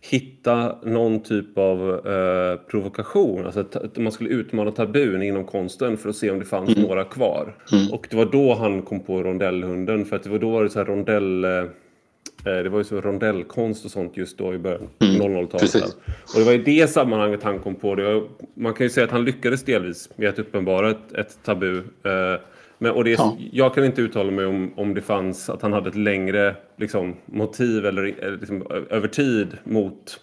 hitta 0.00 0.78
någon 0.82 1.20
typ 1.20 1.58
av 1.58 2.06
eh, 2.06 2.60
provokation. 2.70 3.46
Alltså 3.46 3.60
att 3.60 3.96
man 3.96 4.12
skulle 4.12 4.30
utmana 4.30 4.70
tabun 4.70 5.22
inom 5.22 5.44
konsten 5.44 5.96
för 5.96 6.08
att 6.08 6.16
se 6.16 6.30
om 6.30 6.38
det 6.38 6.44
fanns 6.44 6.76
mm. 6.76 6.82
några 6.82 7.04
kvar. 7.04 7.54
Mm. 7.72 7.92
Och 7.92 8.06
det 8.10 8.16
var 8.16 8.26
då 8.26 8.54
han 8.54 8.82
kom 8.82 9.00
på 9.00 9.22
rondellhunden 9.22 10.04
för 10.04 10.16
att 10.16 10.22
det 10.22 10.30
var 10.30 10.38
då 10.38 10.50
var 10.50 10.64
det 10.64 10.70
så 10.70 10.78
här 10.78 10.86
rondell... 10.86 11.44
Eh, 11.44 11.50
eh 11.50 12.62
det 12.62 12.68
var 12.68 12.78
ju 12.78 12.84
så 12.84 13.00
rondellkonst 13.00 13.84
och 13.84 13.90
sånt 13.90 14.16
just 14.16 14.38
då 14.38 14.54
i 14.54 14.58
början 14.58 14.88
mm. 14.98 15.22
00-talet. 15.22 15.96
Och 16.34 16.38
det 16.38 16.44
var 16.44 16.52
i 16.52 16.58
det 16.58 16.90
sammanhanget 16.90 17.42
han 17.42 17.58
kom 17.58 17.74
på 17.74 17.94
det. 17.94 18.22
Man 18.54 18.74
kan 18.74 18.86
ju 18.86 18.90
säga 18.90 19.04
att 19.04 19.12
han 19.12 19.24
lyckades 19.24 19.64
delvis 19.64 20.10
med 20.16 20.28
att 20.28 20.38
uppenbara 20.38 20.90
ett, 20.90 21.12
ett 21.12 21.38
tabu. 21.44 21.76
Eh, 21.78 22.40
men, 22.78 22.92
och 22.92 23.04
det, 23.04 23.10
ja. 23.10 23.36
Jag 23.52 23.74
kan 23.74 23.84
inte 23.84 24.02
uttala 24.02 24.30
mig 24.30 24.46
om, 24.46 24.72
om 24.76 24.94
det 24.94 25.02
fanns 25.02 25.50
att 25.50 25.62
han 25.62 25.72
hade 25.72 25.88
ett 25.88 25.96
längre 25.96 26.54
liksom, 26.76 27.16
motiv 27.26 27.86
eller 27.86 28.36
liksom, 28.40 28.66
över 28.90 29.08
tid 29.08 29.48
mot 29.64 30.20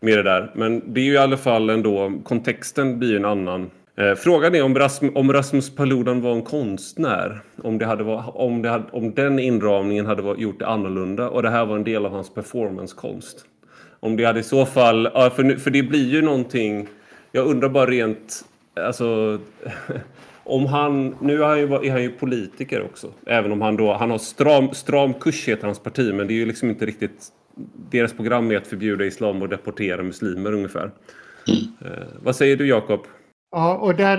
med 0.00 0.18
det 0.18 0.22
där. 0.22 0.50
Men 0.54 0.92
det 0.94 1.00
är 1.00 1.04
ju 1.04 1.12
i 1.12 1.18
alla 1.18 1.36
fall 1.36 1.70
ändå, 1.70 2.12
kontexten 2.24 2.98
blir 2.98 3.10
ju 3.10 3.16
en 3.16 3.24
annan. 3.24 3.70
Eh, 3.96 4.14
frågan 4.14 4.54
är 4.54 4.62
om 4.62 4.78
Rasmus, 4.78 5.12
om 5.14 5.32
Rasmus 5.32 5.74
Paludan 5.74 6.20
var 6.20 6.32
en 6.32 6.42
konstnär. 6.42 7.40
Om, 7.62 7.78
det 7.78 7.86
hade 7.86 8.04
var, 8.04 8.40
om, 8.40 8.62
det 8.62 8.68
hade, 8.68 8.84
om 8.92 9.14
den 9.14 9.38
inramningen 9.38 10.06
hade 10.06 10.22
var, 10.22 10.36
gjort 10.36 10.58
det 10.58 10.66
annorlunda 10.66 11.28
och 11.28 11.42
det 11.42 11.50
här 11.50 11.66
var 11.66 11.76
en 11.76 11.84
del 11.84 12.06
av 12.06 12.12
hans 12.12 12.34
performancekonst. 12.34 13.44
Om 14.00 14.16
det 14.16 14.24
hade 14.24 14.40
i 14.40 14.42
så 14.42 14.66
fall, 14.66 15.10
för, 15.10 15.58
för 15.58 15.70
det 15.70 15.82
blir 15.82 16.08
ju 16.08 16.22
någonting, 16.22 16.88
jag 17.32 17.46
undrar 17.46 17.68
bara 17.68 17.86
rent, 17.86 18.44
alltså 18.74 19.38
om 20.46 20.66
han, 20.66 21.16
nu 21.20 21.42
är 21.42 21.46
han, 21.46 21.58
ju, 21.58 21.64
är 21.64 21.90
han 21.90 22.02
ju 22.02 22.10
politiker 22.10 22.84
också. 22.84 23.12
Även 23.26 23.52
om 23.52 23.60
han 23.60 23.76
då, 23.76 23.92
han 23.92 24.10
har 24.10 24.18
stram, 24.18 24.74
stram 24.74 25.14
kurs 25.14 25.48
heter 25.48 25.66
hans 25.66 25.78
parti. 25.78 26.14
Men 26.14 26.26
det 26.26 26.32
är 26.32 26.36
ju 26.36 26.46
liksom 26.46 26.70
inte 26.70 26.86
riktigt, 26.86 27.28
deras 27.90 28.12
program 28.12 28.50
är 28.50 28.56
att 28.56 28.66
förbjuda 28.66 29.04
islam 29.04 29.42
och 29.42 29.48
deportera 29.48 30.02
muslimer 30.02 30.52
ungefär. 30.52 30.90
Mm. 31.48 31.92
Eh, 31.92 32.08
vad 32.22 32.36
säger 32.36 32.56
du 32.56 32.68
Jakob? 32.68 33.00
Ja, 33.50 33.76
och 33.76 33.94
där, 33.94 34.18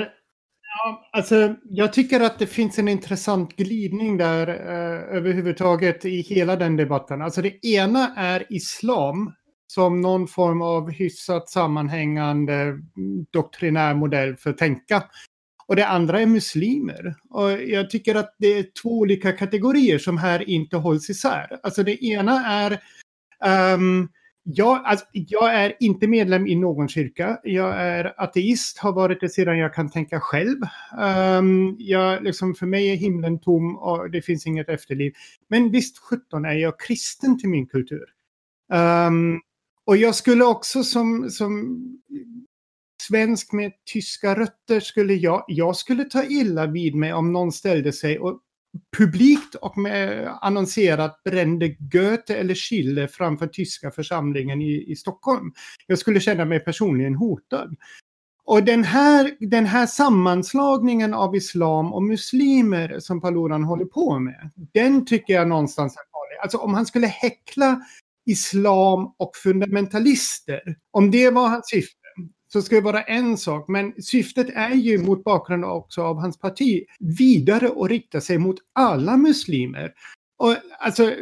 ja, 0.61 1.09
alltså 1.11 1.55
jag 1.63 1.93
tycker 1.93 2.19
att 2.19 2.39
det 2.39 2.47
finns 2.47 2.79
en 2.79 2.87
intressant 2.87 3.55
glidning 3.55 4.17
där 4.17 4.47
eh, 4.47 5.17
överhuvudtaget 5.17 6.05
i 6.05 6.21
hela 6.21 6.55
den 6.55 6.75
debatten. 6.75 7.21
Alltså 7.21 7.41
det 7.41 7.65
ena 7.65 8.15
är 8.17 8.45
islam 8.49 9.33
som 9.67 10.01
någon 10.01 10.27
form 10.27 10.61
av 10.61 10.91
hyfsat 10.91 11.49
sammanhängande 11.49 12.79
doktrinär 13.31 13.93
modell 13.93 14.35
för 14.35 14.49
att 14.49 14.57
tänka. 14.57 15.03
Och 15.67 15.75
det 15.75 15.87
andra 15.87 16.21
är 16.21 16.25
muslimer. 16.25 17.15
Och 17.29 17.51
jag 17.51 17.89
tycker 17.89 18.15
att 18.15 18.35
det 18.37 18.47
är 18.47 18.65
två 18.81 18.89
olika 18.89 19.31
kategorier 19.31 19.97
som 19.97 20.17
här 20.17 20.49
inte 20.49 20.77
hålls 20.77 21.09
isär. 21.09 21.59
Alltså 21.63 21.83
det 21.83 22.05
ena 22.05 22.45
är 22.45 22.79
um, 23.75 24.09
jag, 24.49 24.81
alltså, 24.85 25.05
jag 25.11 25.53
är 25.53 25.73
inte 25.79 26.07
medlem 26.07 26.47
i 26.47 26.55
någon 26.55 26.87
kyrka. 26.87 27.39
Jag 27.43 27.81
är 27.81 28.13
ateist, 28.17 28.77
har 28.77 28.93
varit 28.93 29.21
det 29.21 29.29
sedan 29.29 29.57
jag 29.57 29.73
kan 29.73 29.89
tänka 29.89 30.19
själv. 30.19 30.57
Um, 30.99 31.75
jag, 31.79 32.23
liksom, 32.23 32.55
för 32.55 32.65
mig 32.65 32.91
är 32.91 32.95
himlen 32.95 33.39
tom 33.39 33.77
och 33.77 34.11
det 34.11 34.21
finns 34.21 34.47
inget 34.47 34.69
efterliv. 34.69 35.13
Men 35.47 35.71
visst 35.71 35.97
17 35.97 36.45
är 36.45 36.53
jag 36.53 36.79
kristen 36.79 37.39
till 37.39 37.49
min 37.49 37.67
kultur. 37.67 38.05
Um, 38.73 39.41
och 39.85 39.97
jag 39.97 40.15
skulle 40.15 40.45
också 40.45 40.83
som, 40.83 41.29
som 41.29 41.77
svensk 43.07 43.53
med 43.53 43.71
tyska 43.93 44.35
rötter 44.35 44.79
skulle 44.79 45.13
jag, 45.13 45.45
jag 45.47 45.75
skulle 45.75 46.03
ta 46.03 46.23
illa 46.23 46.65
vid 46.65 46.95
mig 46.95 47.13
om 47.13 47.33
någon 47.33 47.51
ställde 47.51 47.93
sig 47.93 48.19
och 48.19 48.39
publikt 48.97 49.55
och 49.55 49.77
med 49.77 50.33
annonserat 50.41 51.23
brände 51.23 51.69
Goethe 51.79 52.35
eller 52.35 52.55
Schiller 52.55 53.07
framför 53.07 53.47
tyska 53.47 53.91
församlingen 53.91 54.61
i, 54.61 54.91
i 54.91 54.95
Stockholm. 54.95 55.53
Jag 55.87 55.99
skulle 55.99 56.19
känna 56.19 56.45
mig 56.45 56.59
personligen 56.59 57.15
hotad. 57.15 57.75
Och 58.43 58.63
den 58.63 58.83
här, 58.83 59.35
den 59.39 59.65
här 59.65 59.85
sammanslagningen 59.85 61.13
av 61.13 61.35
islam 61.35 61.93
och 61.93 62.03
muslimer 62.03 62.99
som 62.99 63.21
Paludan 63.21 63.63
håller 63.63 63.85
på 63.85 64.19
med, 64.19 64.51
den 64.73 65.05
tycker 65.05 65.33
jag 65.33 65.47
någonstans 65.47 65.93
är 65.93 66.11
farlig. 66.11 66.41
Alltså 66.41 66.57
om 66.57 66.73
han 66.73 66.85
skulle 66.85 67.07
häckla 67.07 67.81
islam 68.25 69.13
och 69.17 69.35
fundamentalister, 69.35 70.61
om 70.91 71.11
det 71.11 71.29
var 71.29 71.47
hans 71.47 71.69
syfte, 71.69 71.96
så 72.47 72.61
ska 72.61 72.75
det 72.75 72.81
vara 72.81 73.01
en 73.01 73.37
sak. 73.37 73.67
Men 73.67 73.93
syftet 74.01 74.47
är 74.55 74.75
ju 74.75 74.97
mot 74.97 75.23
bakgrund 75.23 75.65
också 75.65 76.01
av 76.01 76.19
hans 76.19 76.39
parti 76.39 76.83
vidare 76.99 77.69
och 77.69 77.89
rikta 77.89 78.21
sig 78.21 78.37
mot 78.37 78.57
alla 78.73 79.17
muslimer. 79.17 79.93
Och 80.39 80.55
alltså, 80.79 81.13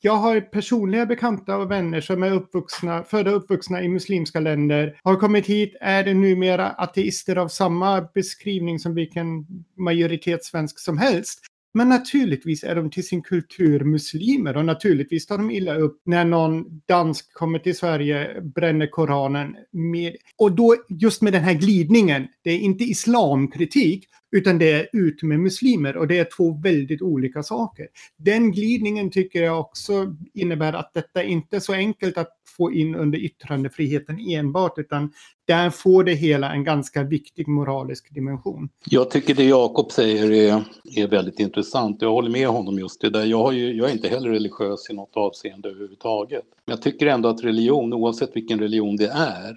jag 0.00 0.16
har 0.16 0.40
personliga 0.40 1.06
bekanta 1.06 1.56
och 1.56 1.70
vänner 1.70 2.00
som 2.00 2.22
är 2.22 2.32
uppvuxna, 2.32 3.02
födda 3.02 3.30
och 3.30 3.36
uppvuxna 3.36 3.82
i 3.82 3.88
muslimska 3.88 4.40
länder. 4.40 5.00
Har 5.04 5.16
kommit 5.16 5.46
hit, 5.46 5.76
är 5.80 6.04
det 6.04 6.14
numera 6.14 6.70
ateister 6.70 7.36
av 7.36 7.48
samma 7.48 8.08
beskrivning 8.14 8.78
som 8.78 8.94
vilken 8.94 9.46
majoritetssvensk 9.76 10.78
som 10.78 10.98
helst. 10.98 11.40
Men 11.74 11.88
naturligtvis 11.88 12.64
är 12.64 12.74
de 12.74 12.90
till 12.90 13.06
sin 13.06 13.22
kultur 13.22 13.84
muslimer 13.84 14.56
och 14.56 14.64
naturligtvis 14.64 15.26
tar 15.26 15.38
de 15.38 15.50
illa 15.50 15.74
upp 15.74 16.02
när 16.04 16.24
någon 16.24 16.64
dansk 16.86 17.32
kommer 17.32 17.58
till 17.58 17.76
Sverige, 17.76 18.40
bränner 18.40 18.86
Koranen. 18.86 19.56
Med, 19.72 20.16
och 20.36 20.52
då 20.52 20.76
just 20.88 21.22
med 21.22 21.32
den 21.32 21.42
här 21.42 21.54
glidningen, 21.54 22.28
det 22.44 22.50
är 22.50 22.58
inte 22.58 22.84
islamkritik 22.84 24.04
utan 24.30 24.58
det 24.58 24.72
är 24.72 24.88
ut 24.92 25.22
med 25.22 25.40
muslimer 25.40 25.96
och 25.96 26.08
det 26.08 26.18
är 26.18 26.28
två 26.36 26.60
väldigt 26.62 27.02
olika 27.02 27.42
saker. 27.42 27.86
Den 28.16 28.52
glidningen 28.52 29.10
tycker 29.10 29.42
jag 29.42 29.60
också 29.60 30.14
innebär 30.34 30.72
att 30.72 30.94
detta 30.94 31.22
inte 31.22 31.56
är 31.56 31.60
så 31.60 31.72
enkelt 31.72 32.18
att 32.18 32.38
få 32.56 32.72
in 32.72 32.94
under 32.94 33.18
yttrandefriheten 33.18 34.18
enbart 34.18 34.78
utan 34.78 35.12
där 35.44 35.70
får 35.70 36.04
det 36.04 36.14
hela 36.14 36.52
en 36.52 36.64
ganska 36.64 37.02
viktig 37.02 37.48
moralisk 37.48 38.14
dimension. 38.14 38.68
Jag 38.84 39.10
tycker 39.10 39.34
det 39.34 39.44
Jakob 39.44 39.92
säger 39.92 40.30
är, 40.32 40.64
är 40.96 41.08
väldigt 41.08 41.40
intressant. 41.40 42.02
Jag 42.02 42.10
håller 42.10 42.30
med 42.30 42.48
honom 42.48 42.78
just 42.78 43.00
det 43.00 43.10
där. 43.10 43.24
Jag, 43.24 43.54
ju, 43.54 43.72
jag 43.72 43.88
är 43.88 43.92
inte 43.92 44.08
heller 44.08 44.30
religiös 44.30 44.90
i 44.90 44.94
något 44.94 45.16
avseende 45.16 45.68
överhuvudtaget. 45.68 46.44
Men 46.66 46.72
jag 46.72 46.82
tycker 46.82 47.06
ändå 47.06 47.28
att 47.28 47.44
religion, 47.44 47.92
oavsett 47.92 48.36
vilken 48.36 48.58
religion 48.58 48.96
det 48.96 49.08
är, 49.08 49.56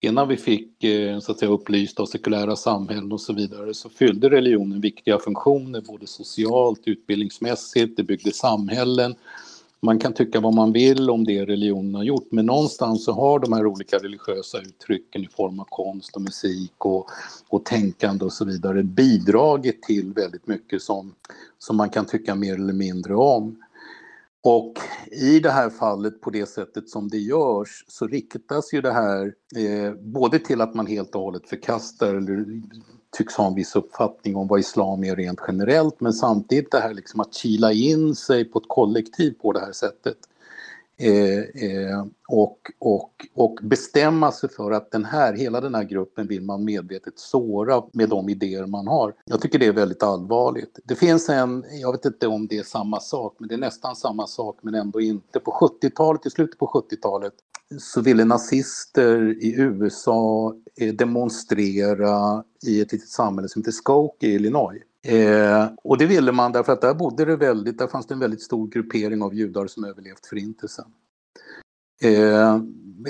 innan 0.00 0.28
vi 0.28 0.36
fick 0.36 0.84
eh, 0.84 1.18
så 1.18 1.32
att 1.32 1.38
säga, 1.38 1.50
upplysta 1.50 2.02
och 2.02 2.08
sekulära 2.08 2.56
samhällen 2.56 3.12
och 3.12 3.20
så 3.20 3.32
vidare 3.32 3.74
så 3.74 3.88
fyllde 3.88 4.30
religionen 4.30 4.80
viktiga 4.80 5.18
funktioner 5.18 5.80
både 5.80 6.06
socialt, 6.06 6.80
utbildningsmässigt, 6.84 7.96
det 7.96 8.02
byggde 8.02 8.32
samhällen. 8.32 9.14
Man 9.80 9.98
kan 9.98 10.12
tycka 10.12 10.40
vad 10.40 10.54
man 10.54 10.72
vill 10.72 11.10
om 11.10 11.24
det 11.24 11.44
religionen 11.44 11.94
har 11.94 12.02
gjort 12.02 12.28
men 12.30 12.46
någonstans 12.46 13.04
så 13.04 13.12
har 13.12 13.38
de 13.38 13.52
här 13.52 13.66
olika 13.66 13.98
religiösa 13.98 14.60
uttrycken 14.60 15.24
i 15.24 15.28
form 15.28 15.60
av 15.60 15.64
konst 15.64 16.16
och 16.16 16.22
musik 16.22 16.72
och, 16.78 17.10
och 17.48 17.64
tänkande 17.64 18.24
och 18.24 18.32
så 18.32 18.44
vidare 18.44 18.82
bidragit 18.82 19.82
till 19.82 20.12
väldigt 20.12 20.46
mycket 20.46 20.82
som, 20.82 21.14
som 21.58 21.76
man 21.76 21.90
kan 21.90 22.06
tycka 22.06 22.34
mer 22.34 22.54
eller 22.54 22.72
mindre 22.72 23.14
om. 23.16 23.56
Och 24.44 24.72
i 25.10 25.40
det 25.40 25.50
här 25.50 25.70
fallet 25.70 26.20
på 26.20 26.30
det 26.30 26.46
sättet 26.46 26.88
som 26.88 27.08
det 27.08 27.18
görs 27.18 27.84
så 27.88 28.06
riktas 28.06 28.72
ju 28.72 28.80
det 28.80 28.92
här 28.92 29.34
eh, 29.56 29.94
både 29.94 30.38
till 30.38 30.60
att 30.60 30.74
man 30.74 30.86
helt 30.86 31.14
och 31.14 31.20
hållet 31.20 31.48
förkastar 31.48 32.14
eller 32.14 32.62
tycks 33.16 33.34
ha 33.34 33.46
en 33.46 33.54
viss 33.54 33.76
uppfattning 33.76 34.36
om 34.36 34.48
vad 34.48 34.60
islam 34.60 35.04
är 35.04 35.16
rent 35.16 35.40
generellt 35.46 36.00
men 36.00 36.12
samtidigt 36.12 36.70
det 36.70 36.80
här 36.80 36.94
liksom 36.94 37.20
att 37.20 37.34
kila 37.34 37.72
in 37.72 38.14
sig 38.14 38.44
på 38.44 38.58
ett 38.58 38.68
kollektiv 38.68 39.34
på 39.42 39.52
det 39.52 39.60
här 39.60 39.72
sättet. 39.72 40.16
Eh, 41.00 41.38
eh, 41.38 42.04
och, 42.28 42.58
och, 42.78 43.26
och 43.34 43.58
bestämma 43.62 44.32
sig 44.32 44.50
för 44.50 44.70
att 44.70 44.90
den 44.90 45.04
här, 45.04 45.34
hela 45.34 45.60
den 45.60 45.74
här 45.74 45.84
gruppen 45.84 46.26
vill 46.26 46.42
man 46.42 46.64
medvetet 46.64 47.18
såra 47.18 47.82
med 47.92 48.08
de 48.08 48.28
idéer 48.28 48.66
man 48.66 48.86
har. 48.86 49.14
Jag 49.24 49.40
tycker 49.40 49.58
det 49.58 49.66
är 49.66 49.72
väldigt 49.72 50.02
allvarligt. 50.02 50.78
Det 50.84 50.94
finns 50.94 51.28
en, 51.28 51.64
jag 51.80 51.92
vet 51.92 52.04
inte 52.04 52.26
om 52.26 52.46
det 52.46 52.58
är 52.58 52.62
samma 52.62 53.00
sak, 53.00 53.36
men 53.38 53.48
det 53.48 53.54
är 53.54 53.58
nästan 53.58 53.96
samma 53.96 54.26
sak 54.26 54.58
men 54.62 54.74
ändå 54.74 55.00
inte. 55.00 55.40
På 55.40 55.70
70-talet, 55.82 56.26
i 56.26 56.30
slutet 56.30 56.58
på 56.58 56.66
70-talet, 56.66 57.34
så 57.78 58.00
ville 58.00 58.24
nazister 58.24 59.44
i 59.44 59.54
USA 59.56 60.54
eh, 60.76 60.94
demonstrera 60.94 62.44
i 62.66 62.80
ett 62.80 62.92
litet 62.92 63.08
samhälle 63.08 63.48
som 63.48 63.62
heter 63.62 63.72
Skokie 63.72 64.30
i 64.30 64.34
Illinois. 64.34 64.82
Eh, 65.08 65.66
och 65.82 65.98
det 65.98 66.06
ville 66.06 66.32
man 66.32 66.52
därför 66.52 66.72
att 66.72 66.80
där 66.80 66.94
bodde 66.94 67.24
det 67.24 67.36
väldigt, 67.36 67.78
där 67.78 67.86
fanns 67.86 68.06
det 68.06 68.14
en 68.14 68.20
väldigt 68.20 68.42
stor 68.42 68.68
gruppering 68.68 69.22
av 69.22 69.34
judar 69.34 69.66
som 69.66 69.84
överlevt 69.84 70.26
förintelsen. 70.26 70.84
Eh, 72.02 72.60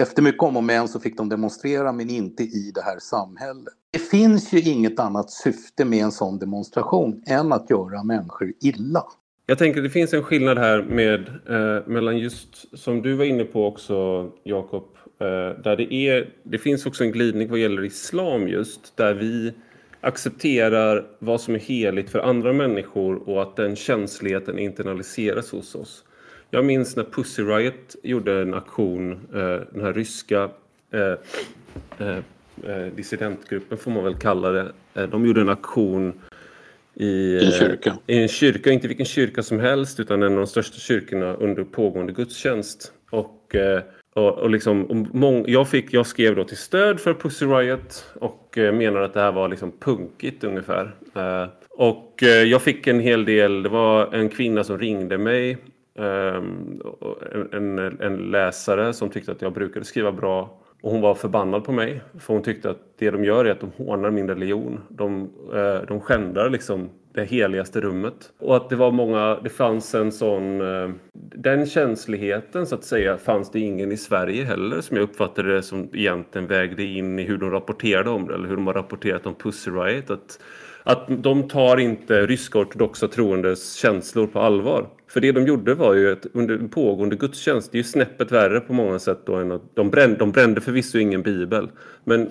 efter 0.03 0.23
mycket 0.23 0.43
om 0.43 0.57
och 0.57 0.65
men 0.65 0.89
så 0.89 1.01
fick 1.01 1.17
de 1.17 1.29
demonstrera 1.29 1.93
men 1.93 2.11
inte 2.11 2.43
i 2.43 2.73
det 2.75 2.83
här 2.83 2.99
samhället. 2.99 3.75
Det 3.91 3.99
finns 3.99 4.53
ju 4.53 4.61
inget 4.61 5.01
annat 5.01 5.31
syfte 5.31 5.85
med 5.85 5.99
en 6.05 6.13
sån 6.13 6.39
demonstration 6.39 7.23
än 7.27 7.53
att 7.53 7.71
göra 7.71 8.05
människor 8.05 8.53
illa. 8.61 9.05
Jag 9.47 9.59
tänker 9.59 9.83
det 9.83 9.91
finns 9.91 10.13
en 10.13 10.23
skillnad 10.23 10.59
här 10.59 10.83
med 10.83 11.29
eh, 11.29 11.87
mellan 11.87 12.19
just 12.19 12.79
som 12.79 13.03
du 13.03 13.15
var 13.15 13.25
inne 13.25 13.45
på 13.45 13.67
också 13.67 14.29
Jakob. 14.45 14.85
Eh, 15.21 15.63
där 15.63 15.77
det 15.77 15.95
är, 15.95 16.35
det 16.43 16.59
finns 16.59 16.87
också 16.87 17.05
en 17.05 17.13
glidning 17.13 17.51
vad 17.51 17.59
gäller 17.59 17.85
islam 17.85 18.49
just 18.49 18.97
där 18.97 19.15
vi 19.15 19.53
accepterar 20.01 21.07
vad 21.19 21.41
som 21.41 21.55
är 21.55 21.59
heligt 21.59 22.11
för 22.11 22.19
andra 22.19 22.53
människor 22.53 23.29
och 23.29 23.43
att 23.43 23.57
den 23.57 23.77
känsligheten 23.77 24.59
internaliseras 24.59 25.51
hos 25.51 25.75
oss. 25.75 26.05
Jag 26.51 26.65
minns 26.65 26.97
när 26.97 27.05
Pussy 27.05 27.43
Riot 27.43 27.97
gjorde 28.03 28.43
en 28.43 28.55
aktion, 28.55 29.13
eh, 29.13 29.61
den 29.73 29.85
här 29.85 29.93
ryska 29.93 30.51
eh, 30.91 32.09
eh, 32.09 32.87
dissidentgruppen 32.97 33.79
får 33.79 33.91
man 33.91 34.05
väl 34.05 34.15
kalla 34.15 34.51
det. 34.51 34.73
De 34.93 35.27
gjorde 35.27 35.41
en 35.41 35.49
aktion 35.49 36.13
i, 36.95 37.45
en 37.45 37.53
kyrka. 37.53 37.99
I 38.07 38.23
en 38.23 38.29
kyrka, 38.29 38.71
inte 38.71 38.89
vilken 38.89 39.07
kyrka 39.07 39.43
som 39.43 39.61
helst 39.61 40.01
utan 40.01 40.23
en 40.23 40.33
av 40.33 40.39
de 40.39 40.47
största 40.47 40.79
kyrkorna 40.79 41.35
under 41.35 41.65
pågående 41.65 42.13
gudstjänst. 42.13 42.93
Och 43.11 43.57
och, 44.15 44.39
och 44.39 44.51
liksom, 44.51 44.85
och 44.85 45.15
mång, 45.15 45.45
jag, 45.47 45.69
fick, 45.69 45.93
jag 45.93 46.07
skrev 46.07 46.37
då 46.37 46.45
till 46.45 46.57
stöd 46.57 47.01
för 47.01 47.15
Pussy 47.15 47.47
Riot 47.47 48.05
och 48.15 48.59
eh, 48.59 48.75
menade 48.75 49.05
att 49.05 49.15
det 49.15 49.21
här 49.21 49.33
var 49.33 49.49
liksom 49.49 49.73
punkigt 49.81 50.45
ungefär. 50.45 50.95
Eh, 51.15 51.47
och 51.71 52.23
eh, 52.23 52.43
jag 52.43 52.63
fick 52.63 52.87
en 52.87 53.01
hel 53.01 53.25
del, 53.25 53.63
det 53.63 53.69
var 53.69 54.15
en 54.15 54.29
kvinna 54.29 54.65
som 54.65 54.79
ringde 54.79 55.19
mig. 55.19 55.59
Ehm, 55.99 56.81
en, 57.53 57.79
en, 57.79 58.17
läsare 58.17 58.93
som 58.93 59.11
tyckte 59.11 59.33
att 59.33 59.43
jag 59.43 59.53
brukade 59.53 59.85
skriva 59.85 60.13
bra 60.13 60.61
och 60.83 60.91
hon 60.91 61.01
var 61.01 61.15
förbannad 61.15 61.65
på 61.65 61.73
mig. 61.73 62.01
För 62.19 62.35
hon 62.35 62.43
tyckte 62.43 62.71
att 62.71 62.79
det 62.99 63.11
de 63.11 63.25
gör 63.25 63.45
är 63.45 63.51
att 63.51 63.61
de 63.61 63.71
hånar 63.85 64.11
min 64.11 64.29
religion. 64.29 64.81
De, 64.89 65.31
eh, 65.55 65.87
de 65.89 66.01
skändar 66.01 66.51
liksom 66.51 66.91
det 67.19 67.25
heligaste 67.25 67.81
rummet. 67.81 68.33
Och 68.39 68.57
att 68.57 68.71
det 68.71 68.77
var 68.77 68.91
många, 68.91 69.41
det 69.45 69.51
fanns 69.51 69.95
en 69.95 70.13
sån, 70.13 70.61
eh, 70.61 70.91
den 71.35 71.67
känsligheten 71.67 72.67
så 72.67 72.75
att 72.75 72.85
säga 72.85 73.19
fanns 73.19 73.51
det 73.51 73.61
ingen 73.61 73.93
i 73.93 73.97
Sverige 73.97 74.45
heller 74.45 74.81
som 74.81 74.97
jag 74.97 75.05
uppfattade 75.05 75.55
det 75.55 75.63
som 75.63 75.89
egentligen 75.93 76.47
vägde 76.47 76.83
in 76.83 77.19
i 77.19 77.23
hur 77.23 77.39
de 77.39 77.51
rapporterade 77.51 78.11
om 78.11 78.29
det 78.29 78.35
eller 78.35 78.49
hur 78.49 78.57
de 78.57 78.67
har 78.67 78.75
rapporterat 78.75 79.27
om 79.27 79.35
Pussy 79.35 79.71
Riot. 79.71 80.11
Att, 80.11 80.41
att 80.83 81.07
de 81.09 81.49
tar 81.49 81.77
inte 81.77 82.27
ryska 82.27 82.59
ortodoxa 82.59 83.09
troendes 83.09 83.75
känslor 83.75 84.27
på 84.27 84.41
allvar. 84.41 84.87
För 85.11 85.21
det 85.21 85.33
de 85.33 85.47
gjorde 85.47 85.75
var 85.75 85.95
ju 85.95 86.13
att 86.13 86.27
under 86.35 86.69
pågående 86.69 87.17
gudstjänst, 87.17 87.73
det 87.73 87.77
är 87.77 87.81
ju 87.81 87.85
snäppet 87.85 88.33
värre 88.33 88.61
på 88.61 88.73
många 88.73 88.99
sätt 88.99 89.19
då 89.27 89.35
än 89.35 89.53
att 89.53 89.63
de 89.75 89.91
brände, 89.91 90.17
de 90.17 90.33
brände 90.33 90.61
förvisso 90.61 90.99
ingen 90.99 91.23
bibel. 91.23 91.69
Men 92.05 92.31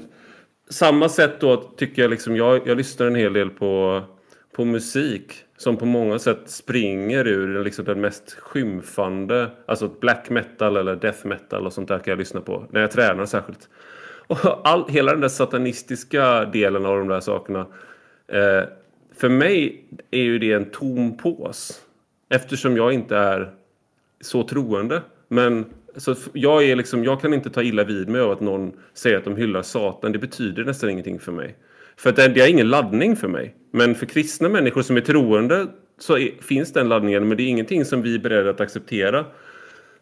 samma 0.70 1.10
sätt 1.10 1.40
då 1.40 1.58
tycker 1.58 2.02
jag 2.02 2.12
liksom, 2.12 2.36
jag, 2.36 2.68
jag 2.68 2.78
lyssnar 2.78 3.08
en 3.08 3.16
hel 3.16 3.34
del 3.34 3.50
på 3.50 4.02
på 4.52 4.66
musik 4.66 5.44
som 5.58 5.78
på 5.78 5.86
många 5.86 6.20
sätt 6.20 6.42
springer 6.46 7.28
ur 7.28 7.64
liksom 7.64 7.86
den 7.86 8.02
mest 8.02 8.32
skymfande, 8.32 9.52
alltså 9.66 9.92
black 10.00 10.30
metal 10.30 10.78
eller 10.78 10.96
death 10.96 11.28
metal 11.28 11.66
och 11.66 11.74
sånt 11.74 11.88
där 11.88 12.00
kan 12.00 12.12
jag 12.12 12.20
lyssna 12.20 12.42
på 12.42 12.66
när 12.72 12.82
jag 12.82 12.92
tränar 12.92 13.26
särskilt. 13.26 13.70
Och 14.28 14.68
all, 14.68 14.90
hela 14.90 15.12
den 15.12 15.22
där 15.22 15.28
satanistiska 15.28 16.46
delen 16.46 16.86
av 16.86 16.98
de 16.98 17.08
där 17.08 17.20
sakerna. 17.20 17.68
Eh, 18.28 18.64
för 19.16 19.30
mig 19.30 19.86
är 20.12 20.22
ju 20.22 20.40
det 20.40 20.54
en 20.54 20.72
tom 20.72 21.18
pås. 21.18 21.82
Eftersom 22.30 22.78
jag 22.78 22.94
inte 22.94 23.18
är 23.18 23.54
så 24.22 24.44
troende. 24.44 25.02
Men 25.28 25.66
så 25.96 26.16
jag, 26.34 26.64
är 26.64 26.76
liksom, 26.76 27.04
jag 27.04 27.22
kan 27.22 27.34
inte 27.34 27.50
ta 27.50 27.64
illa 27.64 27.84
vid 27.84 28.10
mig 28.10 28.22
av 28.22 28.32
att 28.32 28.42
någon 28.42 28.72
säger 28.94 29.18
att 29.18 29.24
de 29.24 29.36
hyllar 29.36 29.62
Satan. 29.62 30.12
Det 30.12 30.20
betyder 30.20 30.64
nästan 30.64 30.90
ingenting 30.90 31.20
för 31.20 31.32
mig. 31.32 31.56
För 32.00 32.12
det, 32.12 32.28
det 32.28 32.42
är 32.42 32.48
ingen 32.48 32.70
laddning 32.70 33.16
för 33.16 33.28
mig. 33.28 33.56
Men 33.72 33.96
för 33.96 34.06
kristna 34.06 34.50
människor 34.50 34.82
som 34.82 34.98
är 34.98 35.02
troende 35.02 35.68
så 36.00 36.18
är, 36.18 36.32
finns 36.42 36.74
den 36.74 36.90
laddningen. 36.90 37.28
Men 37.28 37.38
det 37.38 37.44
är 37.44 37.48
ingenting 37.48 37.86
som 37.86 38.02
vi 38.02 38.16
är 38.16 38.20
beredda 38.20 38.50
att 38.50 38.62
acceptera. 38.62 39.26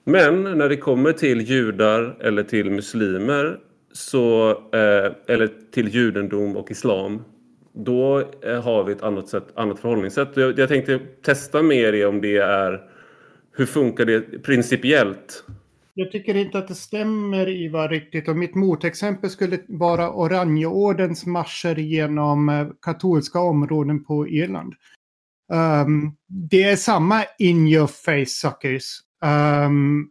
Men 0.04 0.44
när 0.44 0.70
det 0.70 0.78
kommer 0.78 1.12
till 1.12 1.42
judar 1.42 2.18
eller 2.20 2.44
till 2.44 2.72
muslimer 2.72 3.60
så, 3.94 4.50
eh, 4.50 5.34
eller 5.36 5.50
till 5.72 5.88
judendom 5.88 6.58
och 6.58 6.72
islam 6.72 7.22
då 7.74 8.20
eh, 8.42 8.64
har 8.64 8.84
vi 8.84 8.92
ett 8.92 9.04
annat, 9.04 9.30
sätt, 9.30 9.44
annat 9.56 9.80
förhållningssätt. 9.80 10.30
Jag, 10.34 10.60
jag 10.60 10.70
tänkte 10.70 11.00
testa 11.22 11.62
med 11.62 11.96
er 11.96 12.08
om 12.08 12.22
det 12.22 12.38
är 12.38 12.82
hur 13.52 13.66
funkar 13.66 14.06
det 14.06 14.22
principiellt 14.22 15.44
jag 15.98 16.12
tycker 16.12 16.36
inte 16.36 16.58
att 16.58 16.68
det 16.68 16.76
stämmer 16.76 17.50
Ivar 17.50 17.90
riktigt 17.90 18.28
och 18.28 18.38
mitt 18.38 18.56
motexempel 18.56 19.30
skulle 19.30 19.60
vara 19.68 20.12
Oranjeordens 20.12 21.26
marscher 21.26 21.76
genom 21.76 22.50
eh, 22.50 22.68
katolska 22.82 23.40
områden 23.40 24.04
på 24.04 24.28
Irland. 24.28 24.74
Um, 25.54 26.16
det 26.28 26.64
är 26.64 26.76
samma 26.76 27.24
in 27.40 27.68
your 27.68 27.88
face 27.88 28.26
suckers. 28.26 29.00
Um, 29.26 30.10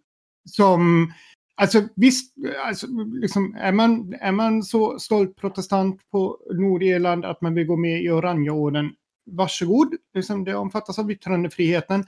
som, 0.51 1.12
alltså 1.57 1.83
visst, 1.97 2.35
alltså, 2.66 2.87
liksom, 3.12 3.57
är, 3.59 3.73
man, 3.73 4.14
är 4.20 4.33
man 4.33 4.62
så 4.62 4.99
stolt 4.99 5.37
protestant 5.37 6.01
på 6.11 6.38
Nordirland 6.53 7.25
att 7.25 7.40
man 7.40 7.55
vill 7.55 7.66
gå 7.66 7.77
med 7.77 8.03
i 8.03 8.11
Oranjeorden, 8.11 8.90
varsågod, 9.31 9.94
liksom, 10.14 10.44
det 10.44 10.55
omfattas 10.55 10.99
av 10.99 11.11
yttrandefriheten. 11.11 12.05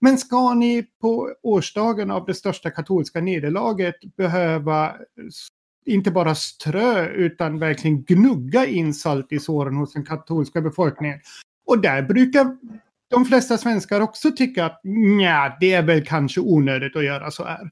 Men 0.00 0.18
ska 0.18 0.54
ni 0.54 0.86
på 1.00 1.30
årsdagen 1.42 2.10
av 2.10 2.26
det 2.26 2.34
största 2.34 2.70
katolska 2.70 3.20
nederlaget 3.20 3.94
behöva 4.16 4.94
inte 5.86 6.10
bara 6.10 6.34
strö 6.34 7.08
utan 7.08 7.58
verkligen 7.58 8.02
gnugga 8.02 8.66
in 8.66 8.94
salt 8.94 9.32
i 9.32 9.38
såren 9.38 9.76
hos 9.76 9.92
den 9.92 10.06
katolska 10.06 10.60
befolkningen. 10.60 11.20
Och 11.66 11.78
där 11.78 12.02
brukar 12.02 12.56
de 13.10 13.24
flesta 13.24 13.58
svenskar 13.58 14.00
också 14.00 14.30
tycka 14.30 14.64
att 14.64 14.80
nja, 14.84 15.56
det 15.60 15.72
är 15.72 15.82
väl 15.82 16.06
kanske 16.06 16.40
onödigt 16.40 16.96
att 16.96 17.04
göra 17.04 17.30
så 17.30 17.44
här. 17.44 17.70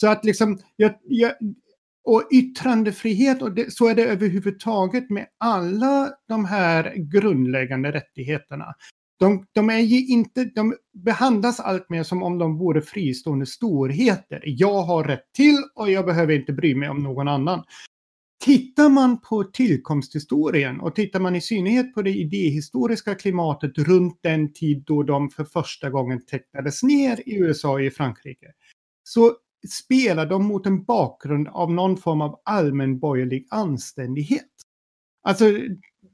Så 0.00 0.08
att 0.08 0.24
liksom, 0.24 0.58
jag, 0.76 0.94
jag, 1.04 1.32
och 2.04 2.28
yttrandefrihet, 2.32 3.42
och 3.42 3.52
det, 3.52 3.72
så 3.72 3.88
är 3.88 3.94
det 3.94 4.04
överhuvudtaget 4.04 5.10
med 5.10 5.26
alla 5.38 6.10
de 6.28 6.44
här 6.44 6.94
grundläggande 6.96 7.92
rättigheterna. 7.92 8.74
De, 9.20 9.46
de, 9.52 9.70
är 9.70 9.78
ju 9.78 10.06
inte, 10.06 10.44
de 10.44 10.74
behandlas 10.92 11.60
allt 11.60 11.90
mer 11.90 12.02
som 12.02 12.22
om 12.22 12.38
de 12.38 12.58
vore 12.58 12.82
fristående 12.82 13.46
storheter. 13.46 14.42
Jag 14.46 14.82
har 14.82 15.04
rätt 15.04 15.32
till 15.32 15.58
och 15.74 15.90
jag 15.90 16.06
behöver 16.06 16.34
inte 16.34 16.52
bry 16.52 16.74
mig 16.74 16.88
om 16.88 17.02
någon 17.02 17.28
annan. 17.28 17.64
Tittar 18.44 18.88
man 18.88 19.20
på 19.20 19.44
tillkomsthistorien 19.44 20.80
och 20.80 20.94
tittar 20.94 21.20
man 21.20 21.36
i 21.36 21.40
synnerhet 21.40 21.94
på 21.94 22.02
det 22.02 22.10
idéhistoriska 22.10 23.14
klimatet 23.14 23.78
runt 23.78 24.18
den 24.22 24.52
tid 24.52 24.84
då 24.86 25.02
de 25.02 25.30
för 25.30 25.44
första 25.44 25.90
gången 25.90 26.26
tecknades 26.26 26.82
ner 26.82 27.28
i 27.28 27.36
USA 27.36 27.70
och 27.70 27.82
i 27.82 27.90
Frankrike. 27.90 28.46
Så 29.02 29.34
spelar 29.68 30.26
de 30.26 30.44
mot 30.46 30.66
en 30.66 30.84
bakgrund 30.84 31.48
av 31.48 31.72
någon 31.72 31.96
form 31.96 32.20
av 32.20 32.40
allmänborgerlig 32.44 33.46
anständighet. 33.50 34.46
Alltså 35.22 35.44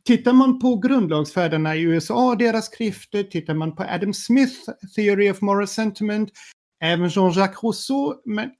Tittar 0.06 0.32
man 0.32 0.58
på 0.58 0.76
grundlagsfäderna 0.76 1.76
i 1.76 1.82
USA, 1.82 2.34
deras 2.34 2.66
skrifter, 2.66 3.22
tittar 3.22 3.54
man 3.54 3.76
på 3.76 3.82
Adam 3.82 4.14
Smith, 4.14 4.70
Theory 4.96 5.30
of 5.30 5.40
Moral 5.40 5.68
Sentiment, 5.68 6.30
även 6.80 7.08
Jean-Jacques 7.08 7.62
Rousseau 7.62 8.14
men, 8.24 8.50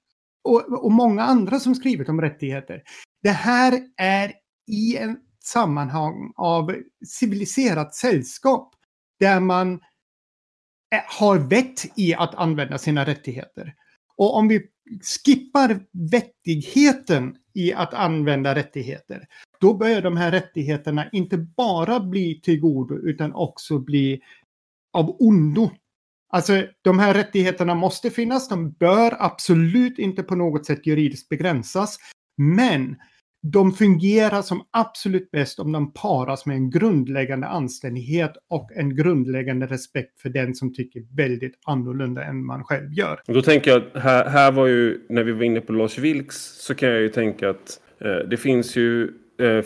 och, 0.44 0.84
och 0.84 0.92
många 0.92 1.22
andra 1.22 1.60
som 1.60 1.74
skrivit 1.74 2.08
om 2.08 2.20
rättigheter. 2.20 2.82
Det 3.22 3.30
här 3.30 3.80
är 3.96 4.32
i 4.66 4.96
en 4.96 5.16
sammanhang 5.44 6.32
av 6.36 6.76
civiliserat 7.06 7.94
sällskap 7.94 8.74
där 9.20 9.40
man 9.40 9.72
eh, 10.94 11.00
har 11.20 11.38
vett 11.38 11.98
i 11.98 12.14
att 12.14 12.34
använda 12.34 12.78
sina 12.78 13.06
rättigheter. 13.06 13.74
Och 14.16 14.36
om 14.36 14.48
vi 14.48 14.62
skippar 15.24 15.80
vettigheten 16.10 17.36
i 17.54 17.72
att 17.72 17.94
använda 17.94 18.54
rättigheter, 18.54 19.26
då 19.60 19.74
börjar 19.74 20.02
de 20.02 20.16
här 20.16 20.30
rättigheterna 20.30 21.08
inte 21.12 21.38
bara 21.38 22.00
bli 22.00 22.40
till 22.40 22.60
godo 22.60 22.94
utan 22.94 23.34
också 23.34 23.78
bli 23.78 24.20
av 24.92 25.16
ondo. 25.20 25.70
Alltså 26.28 26.62
de 26.82 26.98
här 26.98 27.14
rättigheterna 27.14 27.74
måste 27.74 28.10
finnas, 28.10 28.48
de 28.48 28.72
bör 28.72 29.16
absolut 29.18 29.98
inte 29.98 30.22
på 30.22 30.34
något 30.34 30.66
sätt 30.66 30.86
juridiskt 30.86 31.28
begränsas. 31.28 31.98
Men 32.36 32.96
de 33.52 33.72
fungerar 33.72 34.42
som 34.42 34.62
absolut 34.70 35.30
bäst 35.30 35.58
om 35.58 35.72
de 35.72 35.92
paras 35.92 36.46
med 36.46 36.56
en 36.56 36.70
grundläggande 36.70 37.46
anständighet 37.46 38.32
och 38.50 38.72
en 38.72 38.96
grundläggande 38.96 39.66
respekt 39.66 40.20
för 40.20 40.28
den 40.28 40.54
som 40.54 40.74
tycker 40.74 41.02
väldigt 41.16 41.58
annorlunda 41.66 42.24
än 42.24 42.44
man 42.44 42.64
själv 42.64 42.92
gör. 42.92 43.20
Då 43.26 43.42
tänker 43.42 43.70
jag, 43.70 44.00
här, 44.00 44.28
här 44.28 44.52
var 44.52 44.66
ju, 44.66 45.06
när 45.08 45.24
vi 45.24 45.32
var 45.32 45.42
inne 45.42 45.60
på 45.60 45.72
Lars 45.72 45.98
Vilks, 45.98 46.36
så 46.36 46.74
kan 46.74 46.88
jag 46.88 47.00
ju 47.00 47.08
tänka 47.08 47.50
att 47.50 47.80
eh, 48.00 48.28
det 48.28 48.36
finns 48.36 48.76
ju 48.76 49.12
Eh, 49.38 49.64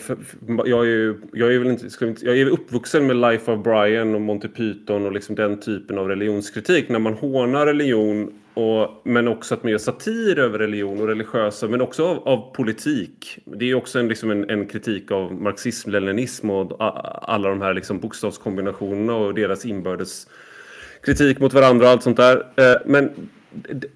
jag, 0.65 0.79
är 0.79 0.89
ju, 0.89 1.21
jag 1.33 1.53
är 1.53 1.59
väl 1.59 1.67
inte, 1.67 1.87
jag 2.21 2.37
är 2.37 2.45
uppvuxen 2.45 3.07
med 3.07 3.15
Life 3.15 3.51
of 3.51 3.63
Brian 3.63 4.15
och 4.15 4.21
Monty 4.21 4.47
Python 4.47 5.05
och 5.05 5.11
liksom 5.11 5.35
den 5.35 5.59
typen 5.59 5.97
av 5.97 6.07
religionskritik. 6.07 6.89
När 6.89 6.99
man 6.99 7.13
hånar 7.13 7.65
religion 7.65 8.33
och, 8.53 9.01
men 9.03 9.27
också 9.27 9.53
att 9.53 9.63
man 9.63 9.71
gör 9.71 9.79
satir 9.79 10.39
över 10.39 10.59
religion 10.59 11.01
och 11.01 11.07
religiösa 11.07 11.67
men 11.67 11.81
också 11.81 12.05
av, 12.05 12.27
av 12.27 12.53
politik. 12.53 13.39
Det 13.45 13.69
är 13.69 13.75
också 13.75 13.99
en, 13.99 14.07
liksom 14.07 14.31
en, 14.31 14.49
en 14.49 14.65
kritik 14.65 15.11
av 15.11 15.33
marxism, 15.33 15.89
leninism 15.89 16.49
och 16.49 16.75
alla 17.31 17.49
de 17.49 17.61
här 17.61 17.73
liksom 17.73 17.99
bokstavskombinationerna 17.99 19.15
och 19.15 19.33
deras 19.33 19.65
inbördes 19.65 20.27
kritik 21.03 21.39
mot 21.39 21.53
varandra 21.53 21.85
och 21.85 21.91
allt 21.91 22.03
sånt 22.03 22.17
där. 22.17 22.37
Eh, 22.55 22.81
men 22.85 23.11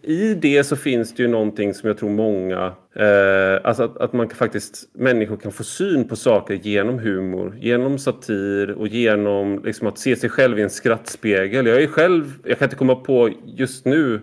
i 0.02 0.34
det 0.34 0.64
så 0.64 0.76
finns 0.76 1.16
det 1.16 1.24
ju 1.24 1.30
någonting 1.30 1.74
som 1.74 1.88
jag 1.88 1.98
tror 1.98 2.10
många, 2.10 2.74
eh, 2.94 3.60
alltså 3.64 3.84
att, 3.84 3.98
att 3.98 4.14
man 4.14 4.30
faktiskt, 4.30 4.90
människor 4.94 5.38
kan 5.38 5.52
få 5.52 5.64
syn 5.64 6.08
på 6.08 6.16
saker 6.16 6.54
genom 6.54 7.00
humor, 7.00 7.58
genom 7.62 8.00
satir 8.00 8.72
och 8.72 8.88
genom 8.88 9.62
liksom 9.66 9.88
att 9.88 9.98
se 9.98 10.16
sig 10.16 10.30
själv 10.30 10.60
i 10.60 10.62
en 10.62 10.70
skrattspegel. 10.70 11.66
Jag 11.66 11.84
är 11.84 11.88
själv, 11.88 12.34
jag 12.44 12.60
kan 12.60 12.66
inte 12.66 12.76
komma 12.76 12.96
på 12.96 13.30
just 13.46 13.86
nu 13.86 14.20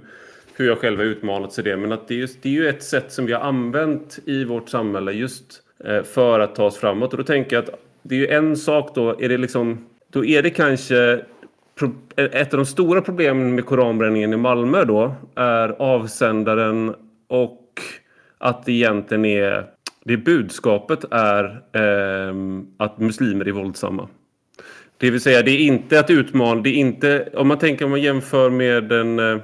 hur 0.56 0.66
jag 0.66 0.78
själv 0.78 0.98
har 0.98 1.04
utmanats 1.04 1.58
i 1.58 1.62
det, 1.62 1.76
men 1.76 1.92
att 1.92 2.08
det 2.08 2.14
är, 2.14 2.18
just, 2.18 2.42
det 2.42 2.48
är 2.48 2.52
ju 2.52 2.68
ett 2.68 2.82
sätt 2.82 3.12
som 3.12 3.26
vi 3.26 3.32
har 3.32 3.40
använt 3.40 4.18
i 4.24 4.44
vårt 4.44 4.68
samhälle 4.68 5.12
just 5.12 5.62
eh, 5.84 6.02
för 6.02 6.40
att 6.40 6.54
ta 6.54 6.64
oss 6.64 6.76
framåt. 6.76 7.12
Och 7.12 7.18
då 7.18 7.24
tänker 7.24 7.56
jag 7.56 7.64
att 7.64 7.80
det 8.02 8.14
är 8.14 8.18
ju 8.18 8.28
en 8.28 8.56
sak 8.56 8.94
då, 8.94 9.20
är 9.20 9.28
det 9.28 9.38
liksom, 9.38 9.86
då 10.10 10.24
är 10.24 10.42
det 10.42 10.50
kanske 10.50 11.24
ett 12.16 12.54
av 12.54 12.58
de 12.58 12.66
stora 12.66 13.02
problemen 13.02 13.54
med 13.54 13.66
koranbränningen 13.66 14.32
i 14.32 14.36
Malmö 14.36 14.84
då 14.84 15.14
är 15.34 15.68
avsändaren 15.68 16.94
och 17.28 17.80
att 18.38 18.64
det 18.64 18.72
egentligen 18.72 19.24
är 19.24 19.66
det 20.04 20.16
budskapet 20.16 21.04
är 21.10 21.44
eh, 21.72 22.34
att 22.76 22.98
muslimer 22.98 23.48
är 23.48 23.52
våldsamma. 23.52 24.08
Det 24.96 25.10
vill 25.10 25.20
säga 25.20 25.42
det 25.42 25.50
är 25.50 25.58
inte 25.58 26.00
att 26.00 26.10
utmana, 26.10 26.60
det 26.60 26.70
är 26.70 26.74
inte 26.74 27.28
om 27.34 27.48
man 27.48 27.58
tänker 27.58 27.84
om 27.84 27.90
man 27.90 28.02
jämför 28.02 28.50
med 28.50 28.92
en, 28.92 29.18
eh, 29.18 29.38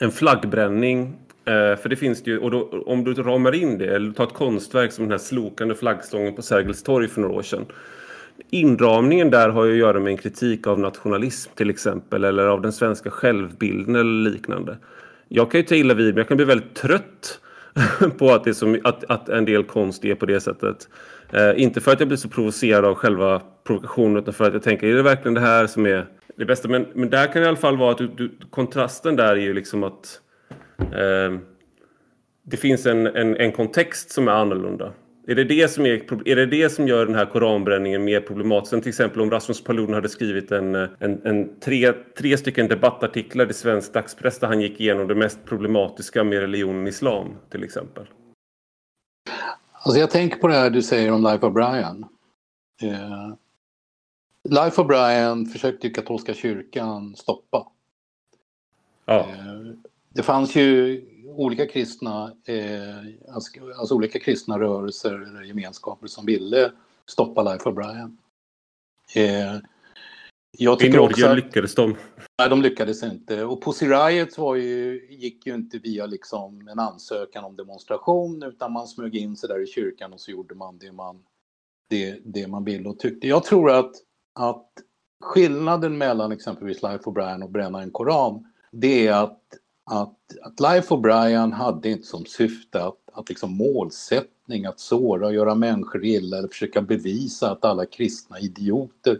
en 0.00 0.10
flaggbränning 0.10 1.16
eh, 1.44 1.76
för 1.76 1.88
det 1.88 1.96
finns 1.96 2.22
det 2.22 2.30
ju, 2.30 2.38
och 2.38 2.50
då, 2.50 2.84
om 2.86 3.04
du 3.04 3.14
ramar 3.14 3.54
in 3.54 3.78
det, 3.78 3.94
eller 3.94 4.12
tar 4.12 4.24
ett 4.24 4.32
konstverk 4.32 4.92
som 4.92 5.04
den 5.04 5.10
här 5.10 5.18
slokande 5.18 5.74
flaggstången 5.74 6.34
på 6.34 6.42
Sergels 6.42 6.82
torg 6.82 7.08
för 7.08 7.20
några 7.20 7.34
år 7.34 7.42
sedan 7.42 7.66
Inramningen 8.50 9.30
där 9.30 9.48
har 9.48 9.64
ju 9.64 9.72
att 9.72 9.78
göra 9.78 10.00
med 10.00 10.10
en 10.10 10.16
kritik 10.16 10.66
av 10.66 10.78
nationalism 10.78 11.50
till 11.54 11.70
exempel 11.70 12.24
eller 12.24 12.46
av 12.46 12.62
den 12.62 12.72
svenska 12.72 13.10
självbilden 13.10 13.96
eller 13.96 14.30
liknande. 14.30 14.78
Jag 15.28 15.50
kan 15.50 15.60
ju 15.60 15.66
ta 15.66 15.74
illa 15.74 15.94
vid 15.94 16.06
men 16.06 16.16
jag 16.16 16.28
kan 16.28 16.36
bli 16.36 16.46
väldigt 16.46 16.74
trött 16.74 17.40
på 18.18 18.30
att, 18.30 18.44
det 18.44 18.54
som, 18.54 18.80
att, 18.84 19.04
att 19.04 19.28
en 19.28 19.44
del 19.44 19.64
konst 19.64 20.04
är 20.04 20.14
på 20.14 20.26
det 20.26 20.40
sättet. 20.40 20.88
Eh, 21.32 21.62
inte 21.62 21.80
för 21.80 21.92
att 21.92 22.00
jag 22.00 22.08
blir 22.08 22.18
så 22.18 22.28
provocerad 22.28 22.84
av 22.84 22.94
själva 22.94 23.42
provokationen 23.64 24.16
utan 24.16 24.34
för 24.34 24.44
att 24.44 24.52
jag 24.52 24.62
tänker, 24.62 24.86
är 24.86 24.94
det 24.94 25.02
verkligen 25.02 25.34
det 25.34 25.40
här 25.40 25.66
som 25.66 25.86
är 25.86 26.06
det 26.36 26.44
bästa? 26.44 26.68
Men, 26.68 26.86
men 26.94 27.10
där 27.10 27.26
kan 27.26 27.34
det 27.34 27.46
i 27.46 27.48
alla 27.48 27.56
fall 27.56 27.76
vara 27.76 27.90
att 27.90 27.98
du, 27.98 28.06
du, 28.06 28.30
kontrasten 28.50 29.16
där 29.16 29.32
är 29.32 29.40
ju 29.40 29.54
liksom 29.54 29.84
att 29.84 30.20
eh, 30.78 31.38
det 32.42 32.56
finns 32.56 32.86
en, 32.86 33.06
en, 33.06 33.36
en 33.36 33.52
kontext 33.52 34.10
som 34.10 34.28
är 34.28 34.32
annorlunda. 34.32 34.92
Är 35.26 35.34
det 35.34 35.44
det 35.44 35.68
som, 35.68 35.86
är, 35.86 36.28
är 36.28 36.36
det 36.36 36.46
det 36.46 36.70
som 36.70 36.88
gör 36.88 37.06
den 37.06 37.14
här 37.14 37.26
koranbränningen 37.26 38.04
mer 38.04 38.20
problematisk? 38.20 38.72
Än 38.72 38.80
till 38.80 38.88
exempel 38.88 39.20
om 39.20 39.30
Rasmus 39.30 39.64
Paludan 39.64 39.94
hade 39.94 40.08
skrivit 40.08 40.52
en, 40.52 40.74
en, 40.74 41.26
en 41.26 41.60
tre, 41.60 41.92
tre 41.92 42.36
stycken 42.36 42.68
debattartiklar 42.68 43.50
i 43.50 43.52
svensk 43.52 43.92
dagspress 43.92 44.38
där 44.38 44.46
han 44.46 44.60
gick 44.60 44.80
igenom 44.80 45.08
det 45.08 45.14
mest 45.14 45.44
problematiska 45.44 46.24
med 46.24 46.38
religionen 46.38 46.86
islam 46.86 47.36
till 47.50 47.64
exempel. 47.64 48.06
Alltså 49.72 50.00
jag 50.00 50.10
tänker 50.10 50.36
på 50.36 50.48
det 50.48 50.54
här 50.54 50.70
du 50.70 50.82
säger 50.82 51.12
om 51.12 51.22
Life 51.22 51.46
of 51.46 51.54
Brian. 51.54 52.06
Eh, 52.82 53.34
Life 54.48 54.80
of 54.80 54.86
Brian 54.86 55.46
försökte 55.46 55.86
ju 55.86 55.92
katolska 55.92 56.34
kyrkan 56.34 57.16
stoppa. 57.16 57.66
Ja. 59.04 59.18
Eh, 59.20 59.74
det 60.08 60.22
fanns 60.22 60.56
ju 60.56 61.00
olika 61.36 61.66
kristna, 61.66 62.32
eh, 62.44 63.34
alltså, 63.34 63.50
alltså, 63.78 63.94
olika 63.94 64.18
kristna 64.18 64.58
rörelser 64.58 65.14
eller 65.14 65.42
gemenskaper 65.42 66.06
som 66.06 66.26
ville 66.26 66.72
stoppa 67.06 67.52
Life 67.52 67.68
of 67.68 67.74
Brian. 67.74 68.18
Eh, 69.14 69.60
jag 70.58 70.82
I 70.82 70.88
Norge 70.88 71.30
att, 71.30 71.36
lyckades 71.36 71.74
de. 71.74 71.96
Nej, 72.38 72.48
de 72.48 72.62
lyckades 72.62 73.02
inte. 73.02 73.44
Och 73.44 73.62
Pussy 73.62 73.86
Riot 73.86 74.38
var 74.38 74.54
ju, 74.54 75.06
gick 75.10 75.46
ju 75.46 75.54
inte 75.54 75.78
via 75.78 76.06
liksom 76.06 76.68
en 76.68 76.78
ansökan 76.78 77.44
om 77.44 77.56
demonstration 77.56 78.42
utan 78.42 78.72
man 78.72 78.86
smög 78.86 79.16
in 79.16 79.36
sig 79.36 79.48
där 79.48 79.62
i 79.62 79.66
kyrkan 79.66 80.12
och 80.12 80.20
så 80.20 80.30
gjorde 80.30 80.54
man 80.54 80.78
det 80.78 80.92
man, 80.92 81.22
det, 81.90 82.20
det 82.24 82.46
man 82.46 82.64
ville 82.64 82.88
och 82.88 82.98
tyckte. 82.98 83.28
Jag 83.28 83.44
tror 83.44 83.70
att, 83.70 83.92
att 84.32 84.68
skillnaden 85.20 85.98
mellan 85.98 86.32
exempelvis 86.32 86.82
Life 86.82 87.04
of 87.04 87.14
Brian 87.14 87.42
och 87.42 87.50
bränna 87.50 87.82
en 87.82 87.90
koran 87.90 88.44
det 88.76 89.06
är 89.06 89.12
att 89.12 89.40
att, 89.84 90.18
att 90.42 90.60
Life 90.60 90.96
Brian 90.96 91.52
hade 91.52 91.90
inte 91.90 92.06
som 92.06 92.24
syfte 92.24 92.84
att, 92.84 92.98
att 93.12 93.28
liksom 93.28 93.56
målsättning 93.56 94.66
att 94.66 94.80
såra 94.80 95.26
och 95.26 95.34
göra 95.34 95.54
människor 95.54 96.04
illa 96.04 96.38
eller 96.38 96.48
försöka 96.48 96.82
bevisa 96.82 97.50
att 97.50 97.64
alla 97.64 97.86
kristna 97.86 98.38
är 98.38 98.44
idioter. 98.44 99.18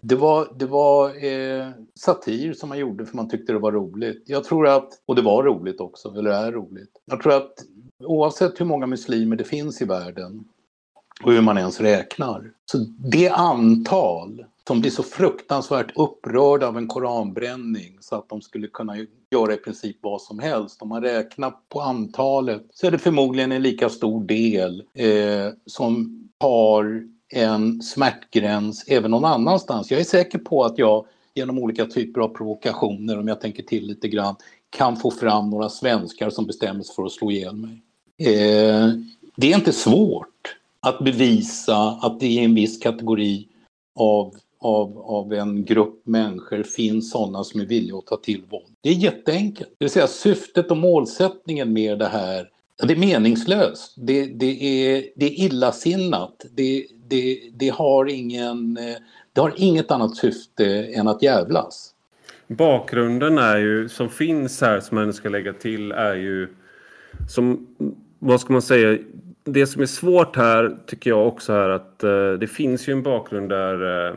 Det 0.00 0.16
var, 0.16 0.48
det 0.56 0.66
var 0.66 1.24
eh, 1.24 1.68
satir 1.94 2.52
som 2.52 2.68
man 2.68 2.78
gjorde 2.78 3.06
för 3.06 3.16
man 3.16 3.28
tyckte 3.28 3.52
det 3.52 3.58
var 3.58 3.72
roligt. 3.72 4.22
Jag 4.26 4.44
tror 4.44 4.68
att, 4.68 4.88
och 5.06 5.14
det 5.14 5.22
var 5.22 5.42
roligt 5.42 5.80
också, 5.80 6.14
eller 6.18 6.30
är 6.30 6.52
roligt. 6.52 6.90
Jag 7.04 7.22
tror 7.22 7.32
att 7.32 7.52
oavsett 8.04 8.60
hur 8.60 8.66
många 8.66 8.86
muslimer 8.86 9.36
det 9.36 9.44
finns 9.44 9.82
i 9.82 9.84
världen 9.84 10.44
och 11.22 11.32
hur 11.32 11.40
man 11.40 11.58
ens 11.58 11.80
räknar, 11.80 12.50
så 12.70 12.78
det 12.98 13.28
antal 13.28 14.44
som 14.68 14.80
blir 14.80 14.90
så 14.90 15.02
fruktansvärt 15.02 15.96
upprörda 15.96 16.68
av 16.68 16.76
en 16.76 16.86
koranbränning 16.86 17.98
så 18.00 18.16
att 18.16 18.28
de 18.28 18.42
skulle 18.42 18.66
kunna 18.66 18.96
göra 19.30 19.54
i 19.54 19.56
princip 19.56 19.96
vad 20.00 20.22
som 20.22 20.38
helst. 20.38 20.82
Om 20.82 20.88
man 20.88 21.02
räknar 21.02 21.52
på 21.68 21.80
antalet 21.80 22.66
så 22.74 22.86
är 22.86 22.90
det 22.90 22.98
förmodligen 22.98 23.52
en 23.52 23.62
lika 23.62 23.88
stor 23.88 24.24
del 24.24 24.82
eh, 24.94 25.52
som 25.66 26.22
har 26.38 27.04
en 27.28 27.82
smärtgräns 27.82 28.84
även 28.88 29.10
någon 29.10 29.24
annanstans. 29.24 29.90
Jag 29.90 30.00
är 30.00 30.04
säker 30.04 30.38
på 30.38 30.64
att 30.64 30.78
jag 30.78 31.06
genom 31.34 31.58
olika 31.58 31.86
typer 31.86 32.20
av 32.20 32.28
provokationer, 32.28 33.18
om 33.18 33.28
jag 33.28 33.40
tänker 33.40 33.62
till 33.62 33.86
lite 33.86 34.08
grann, 34.08 34.36
kan 34.70 34.96
få 34.96 35.10
fram 35.10 35.50
några 35.50 35.68
svenskar 35.68 36.30
som 36.30 36.46
bestämmer 36.46 36.82
sig 36.82 36.94
för 36.94 37.04
att 37.04 37.12
slå 37.12 37.30
ihjäl 37.30 37.56
mig. 37.56 37.82
Eh, 38.18 38.88
det 39.36 39.52
är 39.52 39.56
inte 39.56 39.72
svårt 39.72 40.56
att 40.88 40.98
bevisa 40.98 41.76
att 42.02 42.20
det 42.20 42.38
är 42.38 42.44
en 42.44 42.54
viss 42.54 42.78
kategori 42.78 43.48
av 43.94 44.34
av, 44.58 44.98
av 44.98 45.32
en 45.32 45.64
grupp 45.64 46.06
människor 46.06 46.62
finns 46.62 47.10
sådana 47.10 47.44
som 47.44 47.60
är 47.60 47.66
villiga 47.66 47.96
att 47.96 48.06
ta 48.06 48.16
till 48.16 48.42
våld. 48.50 48.74
Det 48.80 48.88
är 48.88 48.94
jätteenkelt. 48.94 49.70
Det 49.78 49.84
vill 49.84 49.90
säga 49.90 50.06
syftet 50.06 50.70
och 50.70 50.76
målsättningen 50.76 51.72
med 51.72 51.98
det 51.98 52.06
här, 52.06 52.48
det 52.82 52.92
är 52.92 52.98
meningslöst. 52.98 53.94
Det, 53.96 54.26
det, 54.26 54.62
är, 54.62 55.04
det 55.16 55.26
är 55.26 55.44
illasinnat. 55.44 56.46
Det, 56.54 56.86
det, 57.08 57.40
det, 57.54 57.68
har 57.68 58.06
ingen, 58.06 58.74
det 59.32 59.40
har 59.40 59.52
inget 59.56 59.90
annat 59.90 60.16
syfte 60.16 60.84
än 60.84 61.08
att 61.08 61.22
jävlas. 61.22 61.92
Bakgrunden 62.46 63.38
är 63.38 63.56
ju, 63.56 63.88
som 63.88 64.08
finns 64.08 64.60
här 64.60 64.80
som 64.80 64.94
man 64.94 65.12
ska 65.12 65.28
lägga 65.28 65.52
till 65.52 65.92
är 65.92 66.14
ju 66.14 66.48
som, 67.28 67.66
vad 68.18 68.40
ska 68.40 68.52
man 68.52 68.62
säga, 68.62 68.98
det 69.46 69.66
som 69.66 69.82
är 69.82 69.86
svårt 69.86 70.36
här 70.36 70.76
tycker 70.86 71.10
jag 71.10 71.28
också 71.28 71.52
är 71.52 71.68
att 71.68 72.04
eh, 72.04 72.32
det 72.32 72.46
finns 72.46 72.88
ju 72.88 72.92
en 72.92 73.02
bakgrund 73.02 73.48
där 73.48 74.08
eh, 74.08 74.14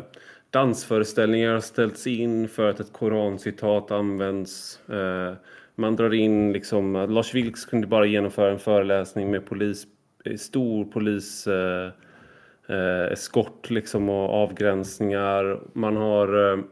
dansföreställningar 0.50 1.54
har 1.54 1.60
ställts 1.60 2.08
in 2.08 2.48
för 2.48 2.70
att 2.70 2.80
ett 2.80 2.94
korancitat 2.94 3.92
används. 3.92 4.80
Eh, 4.90 5.34
man 5.76 5.96
drar 5.96 6.14
in 6.14 6.54
liksom, 6.54 6.96
eh, 6.96 7.10
Lars 7.10 7.36
Vilks 7.36 7.66
kunde 7.66 7.88
bara 7.88 8.06
genomföra 8.06 8.52
en 8.52 8.60
föreläsning 8.60 9.32
med 9.32 9.46
polis, 9.46 9.88
eh, 10.26 10.36
stor 10.36 10.86
polis 10.86 11.48
eh, 11.48 11.92
eh, 12.68 13.12
eskort 13.12 13.70
liksom 13.70 14.10
och 14.10 14.30
avgränsningar. 14.30 15.60
Man 15.74 15.96
har 15.96 16.64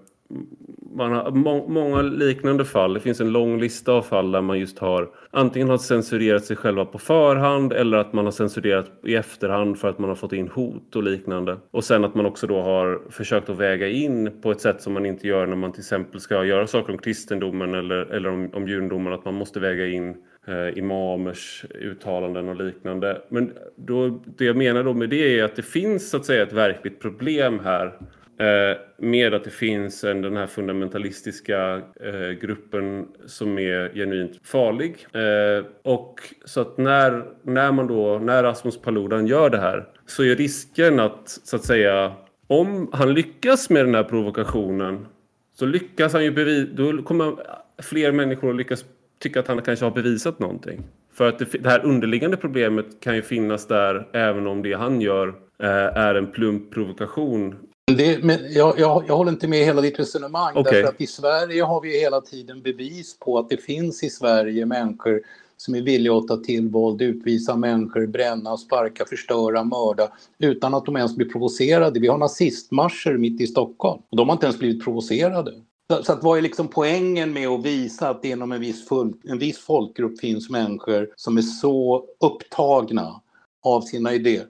man 0.98 1.12
har 1.12 1.32
må 1.32 1.68
många 1.68 2.02
liknande 2.02 2.66
fall. 2.66 2.94
Det 2.94 3.00
finns 3.00 3.22
en 3.22 3.32
lång 3.32 3.60
lista 3.60 3.92
av 3.92 4.02
fall 4.02 4.32
där 4.32 4.42
man 4.42 4.60
just 4.60 4.80
har 4.80 5.10
antingen 5.32 5.70
har 5.70 5.78
censurerat 5.78 6.46
sig 6.46 6.56
själva 6.56 6.86
på 6.86 6.98
förhand 6.98 7.74
eller 7.74 7.98
att 7.98 8.14
man 8.14 8.26
har 8.26 8.32
censurerat 8.32 8.92
i 9.04 9.16
efterhand 9.16 9.80
för 9.80 9.90
att 9.90 10.00
man 10.00 10.10
har 10.10 10.16
fått 10.16 10.34
in 10.34 10.48
hot 10.48 10.96
och 10.96 11.04
liknande. 11.04 11.58
Och 11.72 11.84
sen 11.84 12.06
att 12.06 12.16
man 12.16 12.26
också 12.26 12.48
då 12.48 12.62
har 12.62 13.02
försökt 13.10 13.50
att 13.50 13.58
väga 13.58 13.88
in 13.88 14.42
på 14.42 14.52
ett 14.52 14.62
sätt 14.62 14.82
som 14.82 14.94
man 14.94 15.06
inte 15.06 15.28
gör 15.28 15.48
när 15.48 15.56
man 15.56 15.72
till 15.72 15.82
exempel 15.82 16.20
ska 16.20 16.46
göra 16.46 16.68
saker 16.68 16.94
om 16.94 17.00
kristendomen 17.00 17.74
eller, 17.74 17.96
eller 17.96 18.30
om, 18.30 18.50
om 18.54 18.68
judendomen. 18.68 19.14
Att 19.14 19.26
man 19.26 19.34
måste 19.34 19.60
väga 19.60 19.88
in 19.88 20.16
eh, 20.48 20.78
imamers 20.78 21.66
uttalanden 21.82 22.50
och 22.50 22.56
liknande. 22.56 23.22
Men 23.30 23.54
då, 23.76 24.22
det 24.38 24.46
jag 24.46 24.58
menar 24.58 24.84
då 24.84 24.94
med 24.94 25.10
det 25.10 25.40
är 25.40 25.44
att 25.44 25.56
det 25.56 25.62
finns 25.62 26.10
så 26.10 26.18
att 26.18 26.26
säga 26.26 26.44
ett 26.44 26.54
verkligt 26.54 27.02
problem 27.02 27.60
här 27.64 27.94
Eh, 28.40 28.78
med 28.98 29.34
att 29.34 29.44
det 29.44 29.50
finns 29.50 30.04
en, 30.04 30.22
den 30.22 30.38
här 30.38 30.48
fundamentalistiska 30.48 31.82
eh, 32.00 32.30
gruppen 32.42 33.08
som 33.26 33.60
är 33.60 33.94
genuint 33.94 34.40
farlig. 34.44 35.08
Eh, 35.14 35.66
och 35.84 36.20
så 36.46 36.62
att 36.62 36.78
när, 36.78 37.26
när 37.42 37.72
man 37.72 37.88
då, 37.88 38.20
när 38.20 38.44
Rasmus 38.44 38.82
Paludan 38.82 39.28
gör 39.28 39.50
det 39.50 39.60
här 39.60 39.86
så 40.06 40.24
är 40.24 40.36
risken 40.36 41.00
att, 41.00 41.40
så 41.44 41.56
att 41.56 41.66
säga, 41.66 42.14
om 42.48 42.90
han 42.94 43.14
lyckas 43.14 43.70
med 43.70 43.86
den 43.86 43.96
här 43.96 44.04
provokationen 44.04 45.06
så 45.54 45.66
lyckas 45.66 46.14
han 46.14 46.24
ju 46.24 46.32
bevisa, 46.32 46.72
då 46.74 47.02
kommer 47.04 47.34
fler 47.82 48.12
människor 48.12 48.50
att 48.50 48.56
lyckas 48.58 48.86
tycka 49.20 49.40
att 49.40 49.48
han 49.48 49.62
kanske 49.62 49.86
har 49.86 49.92
bevisat 49.92 50.40
någonting. 50.40 50.84
För 51.14 51.30
att 51.30 51.40
det, 51.40 51.64
det 51.64 51.70
här 51.70 51.86
underliggande 51.86 52.38
problemet 52.38 52.86
kan 53.00 53.16
ju 53.16 53.22
finnas 53.22 53.68
där 53.68 54.08
även 54.14 54.48
om 54.48 54.62
det 54.62 54.74
han 54.74 55.02
gör 55.02 55.28
eh, 55.64 55.98
är 55.98 56.16
en 56.16 56.32
plump 56.32 56.74
provokation 56.74 57.56
det, 57.96 58.24
men 58.24 58.54
jag, 58.54 58.80
jag, 58.80 59.04
jag, 59.08 59.18
håller 59.18 59.32
inte 59.32 59.48
med 59.48 59.66
hela 59.66 59.82
ditt 59.82 60.00
resonemang. 60.00 60.58
Okay. 60.58 60.74
Därför 60.74 60.90
att 60.90 61.02
i 61.02 61.08
Sverige 61.08 61.64
har 61.64 61.82
vi 61.82 62.00
hela 62.00 62.22
tiden 62.22 62.62
bevis 62.62 63.20
på 63.20 63.38
att 63.38 63.50
det 63.50 63.58
finns 63.58 64.04
i 64.04 64.10
Sverige 64.10 64.66
människor 64.66 65.22
som 65.58 65.76
är 65.76 65.82
villiga 65.82 66.14
att 66.14 66.28
ta 66.28 66.38
till 66.38 66.70
våld, 66.70 67.02
utvisa 67.02 67.56
människor, 67.56 68.08
bränna, 68.08 68.58
sparka, 68.58 69.06
förstöra, 69.06 69.64
mörda 69.64 70.12
utan 70.40 70.74
att 70.74 70.86
de 70.86 70.98
ens 70.98 71.16
blir 71.16 71.30
provocerade. 71.30 72.00
Vi 72.00 72.08
har 72.08 72.18
nazistmarscher 72.18 73.18
mitt 73.18 73.42
i 73.42 73.48
Stockholm 73.48 74.02
och 74.10 74.18
de 74.18 74.30
har 74.30 74.36
inte 74.36 74.46
ens 74.46 74.60
blivit 74.60 74.84
provocerade. 74.84 75.52
Så, 75.92 76.04
så 76.04 76.14
att 76.14 76.24
vad 76.24 76.38
är 76.38 76.42
liksom 76.42 76.68
poängen 76.68 77.34
med 77.34 77.48
att 77.48 77.66
visa 77.66 78.10
att 78.10 78.22
det 78.22 78.30
inom 78.30 78.52
en 78.52 78.62
viss, 78.62 78.88
full, 78.88 79.14
en 79.24 79.40
viss 79.40 79.58
folkgrupp 79.58 80.20
finns 80.20 80.50
människor 80.50 81.10
som 81.16 81.38
är 81.38 81.42
så 81.42 82.06
upptagna 82.20 83.22
av 83.64 83.82
sina 83.82 84.14
idéer? 84.14 84.46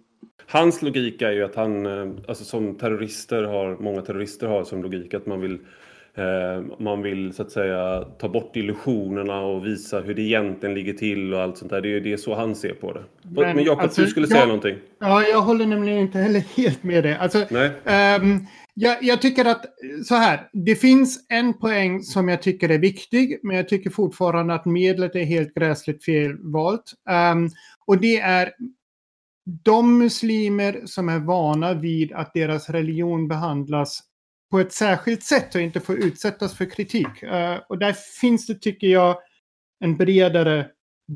Hans 0.48 0.82
logik 0.82 1.22
är 1.22 1.32
ju 1.32 1.44
att 1.44 1.56
han, 1.56 1.86
eh, 1.86 2.08
alltså 2.28 2.44
som 2.44 2.78
terrorister 2.78 3.44
har, 3.44 3.78
många 3.80 4.02
terrorister 4.02 4.48
har 4.48 4.64
som 4.64 4.84
logik 4.84 5.14
att 5.14 5.26
man 5.26 5.42
vill 5.42 5.60
eh, 6.18 6.64
man 6.80 7.02
vill 7.02 7.34
så 7.34 7.42
att 7.42 7.52
säga 7.52 8.02
ta 8.20 8.30
bort 8.30 8.56
illusionerna 8.56 9.40
och 9.40 9.66
visa 9.66 10.00
hur 10.00 10.14
det 10.14 10.22
egentligen 10.22 10.76
ligger 10.76 10.94
till 10.94 11.34
och 11.34 11.42
allt 11.42 11.58
sånt 11.58 11.72
där. 11.72 11.82
Det 11.82 11.96
är, 11.96 12.02
det 12.02 12.14
är 12.14 12.18
så 12.18 12.36
han 12.36 12.56
ser 12.56 12.74
på 12.74 12.94
det. 12.94 13.04
Men, 13.22 13.56
Men 13.56 13.66
Jakob, 13.66 13.84
alltså, 13.84 14.02
du 14.02 14.08
skulle 14.08 14.28
säga 14.28 14.46
någonting? 14.46 14.76
Ja, 15.00 15.24
jag 15.24 15.42
håller 15.42 15.66
nämligen 15.66 16.00
inte 16.00 16.20
heller 16.20 16.40
helt 16.40 16.84
med 16.84 17.04
det. 17.04 17.18
Alltså, 17.18 17.46
Nej. 17.50 17.72
Um, 18.22 18.48
jag, 18.74 18.98
jag, 19.02 19.22
tycker 19.22 19.46
att 19.46 19.66
så 20.06 20.16
här, 20.16 20.50
det 20.54 20.76
finns 20.76 21.26
en 21.30 21.54
poäng 21.54 22.02
som 22.02 22.30
jag 22.30 22.42
tycker 22.42 22.70
är 22.70 22.78
viktig, 22.78 23.40
men 23.44 23.56
jag 23.56 23.70
tycker 23.70 23.90
fortfarande 23.90 24.54
att 24.54 24.66
medlet 24.66 25.16
är 25.16 25.24
helt 25.24 25.54
gräsligt 25.54 26.04
felvalt. 26.04 26.94
Um, 27.34 27.50
och 27.86 27.98
det 28.02 28.20
är 28.20 28.52
de 29.48 29.98
muslimer 29.98 30.82
som 30.86 31.10
är 31.10 31.20
vana 31.20 31.74
vid 31.74 32.12
att 32.14 32.34
deras 32.34 32.70
religion 32.70 33.28
behandlas 33.28 34.04
på 34.52 34.60
ett 34.60 34.74
särskilt 34.74 35.24
sätt 35.24 35.56
och 35.56 35.62
inte 35.62 35.80
får 35.80 35.98
utsättas 35.98 36.58
för 36.58 36.66
kritik. 36.66 37.24
Eh, 37.24 37.58
och 37.70 37.78
där 37.78 37.94
finns 38.22 38.48
det, 38.48 38.56
tycker 38.56 38.88
jag, 38.88 39.18
en 39.80 39.98
bredare 39.98 40.70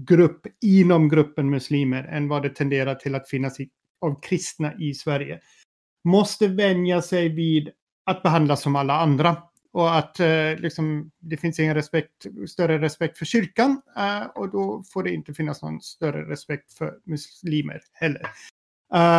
grupp 0.08 0.48
inom 0.66 1.10
gruppen 1.10 1.50
muslimer 1.50 2.04
än 2.04 2.28
vad 2.28 2.44
det 2.44 2.50
tenderar 2.50 2.96
till 2.96 3.16
att 3.16 3.30
finnas 3.30 3.60
i, 3.60 3.70
av 4.02 4.22
kristna 4.22 4.74
i 4.80 4.94
Sverige. 4.94 5.40
Måste 6.04 6.48
vänja 6.48 7.02
sig 7.02 7.30
vid 7.30 7.70
att 8.06 8.24
behandlas 8.24 8.62
som 8.62 8.76
alla 8.76 8.94
andra. 8.94 9.38
Och 9.74 9.98
att 9.98 10.20
eh, 10.20 10.56
liksom, 10.58 11.12
det 11.20 11.38
finns 11.38 11.60
ingen 11.60 11.76
respekt, 11.76 12.26
större 12.48 12.80
respekt 12.80 13.18
för 13.18 13.26
kyrkan 13.26 13.82
eh, 13.98 14.24
och 14.26 14.52
då 14.52 14.84
får 14.94 15.04
det 15.04 15.14
inte 15.14 15.34
finnas 15.34 15.62
någon 15.62 15.82
större 15.82 16.30
respekt 16.30 16.74
för 16.74 16.98
muslimer 17.04 17.82
heller. 17.94 18.28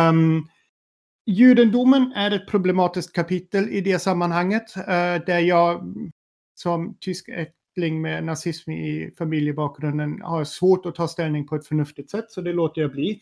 Um, 0.09 0.47
judendomen 1.25 2.13
är 2.15 2.31
ett 2.31 2.47
problematiskt 2.47 3.13
kapitel 3.13 3.69
i 3.69 3.81
det 3.81 3.99
sammanhanget 3.99 4.77
eh, 4.77 5.25
där 5.25 5.39
jag 5.39 5.95
som 6.55 6.97
tysk 6.99 7.29
ättling 7.29 8.01
med 8.01 8.23
nazism 8.23 8.71
i 8.71 9.13
familjebakgrunden 9.17 10.21
har 10.21 10.43
svårt 10.43 10.85
att 10.85 10.95
ta 10.95 11.07
ställning 11.07 11.47
på 11.47 11.55
ett 11.55 11.67
förnuftigt 11.67 12.11
sätt 12.11 12.31
så 12.31 12.41
det 12.41 12.53
låter 12.53 12.81
jag 12.81 12.91
bli. 12.91 13.19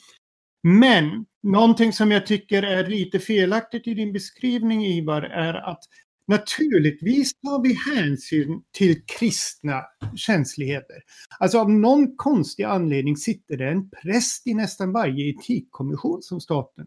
Men 0.64 1.26
någonting 1.44 1.94
som 1.94 2.12
jag 2.12 2.26
tycker 2.26 2.64
är 2.64 2.88
lite 2.88 3.20
felaktigt 3.20 3.88
i 3.88 3.94
din 3.94 4.14
beskrivning 4.14 4.86
Ivar 4.86 5.22
är 5.22 5.54
att 5.54 5.84
Naturligtvis 6.32 7.34
tar 7.34 7.64
vi 7.64 7.96
hänsyn 7.96 8.64
till 8.72 9.06
kristna 9.06 9.84
känsligheter. 10.16 10.96
Alltså 11.40 11.60
av 11.60 11.72
någon 11.72 12.18
konstig 12.18 12.64
anledning 12.64 13.18
sitter 13.18 13.58
det 13.58 13.70
en 13.70 13.90
präst 13.90 14.48
i 14.48 14.54
nästan 14.54 14.92
varje 14.92 15.30
etikkommission 15.30 16.22
som 16.22 16.42
staten 16.42 16.86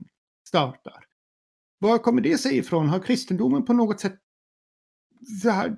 startar. 0.48 1.04
Var 1.78 1.98
kommer 1.98 2.20
det 2.20 2.38
sig 2.38 2.56
ifrån? 2.56 2.88
Har 2.88 3.00
kristendomen 3.00 3.64
på 3.64 3.72
något 3.72 4.00
sätt 4.00 4.18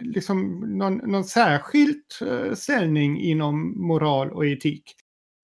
liksom 0.00 0.61
någon, 0.79 0.96
någon 0.96 1.24
särskild 1.24 2.02
eh, 2.22 2.55
ställning 2.55 3.20
inom 3.20 3.87
moral 3.87 4.31
och 4.31 4.46
etik? 4.46 4.94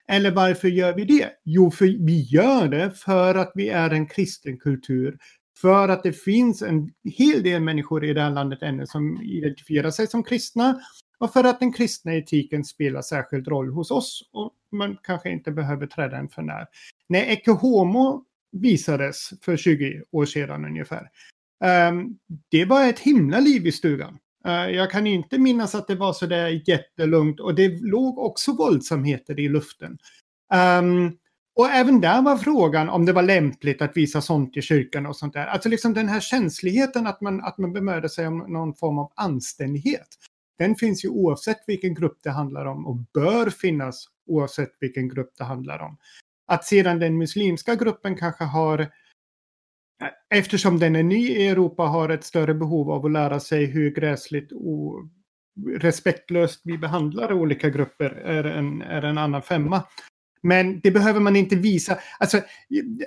Eller 0.08 0.30
varför 0.30 0.68
gör 0.68 0.94
vi 0.94 1.04
det? 1.04 1.30
Jo, 1.44 1.70
för 1.70 2.06
vi 2.06 2.22
gör 2.22 2.68
det 2.68 2.90
för 2.90 3.34
att 3.34 3.52
vi 3.54 3.68
är 3.68 3.90
en 3.90 4.06
kristen 4.06 4.58
kultur 4.58 5.18
för 5.60 5.88
att 5.88 6.02
det 6.02 6.12
finns 6.12 6.62
en 6.62 6.90
hel 7.04 7.42
del 7.42 7.62
människor 7.62 8.04
i 8.04 8.14
det 8.14 8.20
här 8.20 8.30
landet 8.30 8.62
ännu 8.62 8.86
som 8.86 9.22
identifierar 9.22 9.90
sig 9.90 10.06
som 10.06 10.22
kristna 10.22 10.80
och 11.18 11.32
för 11.32 11.44
att 11.44 11.60
den 11.60 11.72
kristna 11.72 12.14
etiken 12.14 12.64
spelar 12.64 13.02
särskild 13.02 13.48
roll 13.48 13.72
hos 13.72 13.90
oss 13.90 14.28
och 14.32 14.52
man 14.72 14.98
kanske 15.02 15.30
inte 15.30 15.52
behöver 15.52 15.86
träda 15.86 16.16
en 16.16 16.28
för 16.28 16.42
när. 16.42 16.66
När 17.08 17.20
Ecce 17.20 17.50
Homo 17.50 18.24
visades 18.52 19.30
för 19.42 19.56
20 19.56 20.02
år 20.10 20.26
sedan 20.26 20.64
ungefär, 20.64 21.10
ehm, 21.64 22.06
det 22.48 22.64
var 22.64 22.88
ett 22.88 22.98
himla 22.98 23.40
liv 23.40 23.66
i 23.66 23.72
stugan. 23.72 24.18
Eh, 24.46 24.52
jag 24.52 24.90
kan 24.90 25.06
inte 25.06 25.38
minnas 25.38 25.74
att 25.74 25.88
det 25.88 25.94
var 25.94 26.12
så 26.12 26.26
där 26.26 26.62
jättelugnt 26.68 27.40
och 27.40 27.54
det 27.54 27.82
låg 27.82 28.18
också 28.18 28.52
våldsamheter 28.52 29.40
i 29.40 29.48
luften. 29.48 29.98
Um, 30.54 31.18
och 31.54 31.70
även 31.70 32.00
där 32.00 32.22
var 32.22 32.36
frågan 32.36 32.88
om 32.88 33.06
det 33.06 33.12
var 33.12 33.22
lämpligt 33.22 33.82
att 33.82 33.96
visa 33.96 34.20
sånt 34.20 34.56
i 34.56 34.62
kyrkan 34.62 35.06
och 35.06 35.16
sånt 35.16 35.32
där. 35.32 35.46
Alltså 35.46 35.68
liksom 35.68 35.94
den 35.94 36.08
här 36.08 36.20
känsligheten 36.20 37.06
att 37.06 37.20
man, 37.20 37.40
att 37.40 37.58
man 37.58 37.72
bemödar 37.72 38.08
sig 38.08 38.26
om 38.26 38.38
någon 38.38 38.74
form 38.74 38.98
av 38.98 39.12
anständighet. 39.16 40.08
Den 40.58 40.74
finns 40.74 41.04
ju 41.04 41.08
oavsett 41.08 41.64
vilken 41.66 41.94
grupp 41.94 42.18
det 42.22 42.30
handlar 42.30 42.66
om 42.66 42.86
och 42.86 42.96
bör 42.96 43.50
finnas 43.50 44.06
oavsett 44.26 44.72
vilken 44.80 45.08
grupp 45.08 45.32
det 45.38 45.44
handlar 45.44 45.78
om. 45.78 45.96
Att 46.46 46.64
sedan 46.64 46.98
den 46.98 47.18
muslimska 47.18 47.74
gruppen 47.74 48.16
kanske 48.16 48.44
har, 48.44 48.88
eftersom 50.34 50.78
den 50.78 50.96
är 50.96 51.02
ny 51.02 51.28
i 51.28 51.48
Europa, 51.48 51.82
har 51.82 52.08
ett 52.08 52.24
större 52.24 52.54
behov 52.54 52.90
av 52.90 53.06
att 53.06 53.12
lära 53.12 53.40
sig 53.40 53.66
hur 53.66 53.90
gräsligt 53.90 54.52
och 54.52 55.08
respektlöst 55.78 56.60
vi 56.64 56.78
behandlar 56.78 57.32
olika 57.32 57.70
grupper 57.70 58.10
är 58.10 58.44
en, 58.44 58.82
är 58.82 59.02
en 59.02 59.18
annan 59.18 59.42
femma. 59.42 59.82
Men 60.42 60.80
det 60.80 60.90
behöver 60.90 61.20
man 61.20 61.36
inte 61.36 61.56
visa. 61.56 61.98
Alltså, 62.18 62.40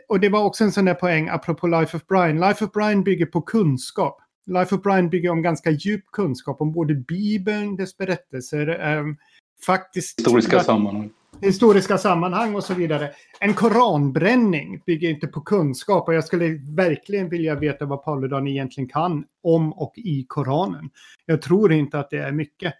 och 0.07 0.19
det 0.19 0.29
var 0.29 0.43
också 0.43 0.63
en 0.63 0.71
sån 0.71 0.85
där 0.85 0.93
poäng 0.93 1.29
apropå 1.29 1.67
Life 1.67 1.97
of 1.97 2.07
Brian. 2.07 2.39
Life 2.39 2.65
of 2.65 2.71
Brian 2.71 3.03
bygger 3.03 3.25
på 3.25 3.41
kunskap. 3.41 4.21
Life 4.45 4.75
of 4.75 4.81
Brian 4.81 5.09
bygger 5.09 5.29
om 5.29 5.41
ganska 5.41 5.71
djup 5.71 6.03
kunskap 6.11 6.61
om 6.61 6.71
både 6.71 6.95
Bibeln, 6.95 7.75
dess 7.75 7.97
berättelser, 7.97 8.97
um, 8.97 9.17
faktiskt... 9.65 10.19
Historiska 10.19 10.59
sammanhang. 10.59 11.09
Historiska 11.41 11.97
sammanhang 11.97 12.55
och 12.55 12.63
så 12.63 12.73
vidare. 12.73 13.11
En 13.39 13.53
koranbränning 13.53 14.81
bygger 14.85 15.09
inte 15.09 15.27
på 15.27 15.41
kunskap 15.41 16.07
och 16.07 16.13
jag 16.13 16.23
skulle 16.23 16.59
verkligen 16.75 17.29
vilja 17.29 17.55
veta 17.55 17.85
vad 17.85 18.03
Paludan 18.03 18.47
egentligen 18.47 18.89
kan 18.89 19.25
om 19.43 19.73
och 19.73 19.93
i 19.95 20.25
Koranen. 20.27 20.89
Jag 21.25 21.41
tror 21.41 21.71
inte 21.73 21.99
att 21.99 22.09
det 22.09 22.17
är 22.17 22.31
mycket. 22.31 22.73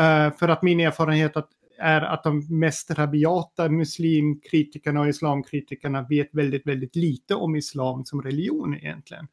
Uh, 0.00 0.36
för 0.38 0.48
att 0.48 0.62
min 0.62 0.80
erfarenhet 0.80 1.36
att 1.36 1.48
är 1.80 2.00
att 2.00 2.24
de 2.24 2.58
mest 2.60 2.90
rabiata 2.90 3.68
muslimkritikerna 3.68 5.00
och 5.00 5.08
islamkritikerna 5.08 6.06
vet 6.10 6.34
väldigt, 6.34 6.66
väldigt 6.66 6.96
lite 6.96 7.34
om 7.34 7.56
islam 7.56 8.04
som 8.04 8.22
religion 8.22 8.74
egentligen. 8.74 9.26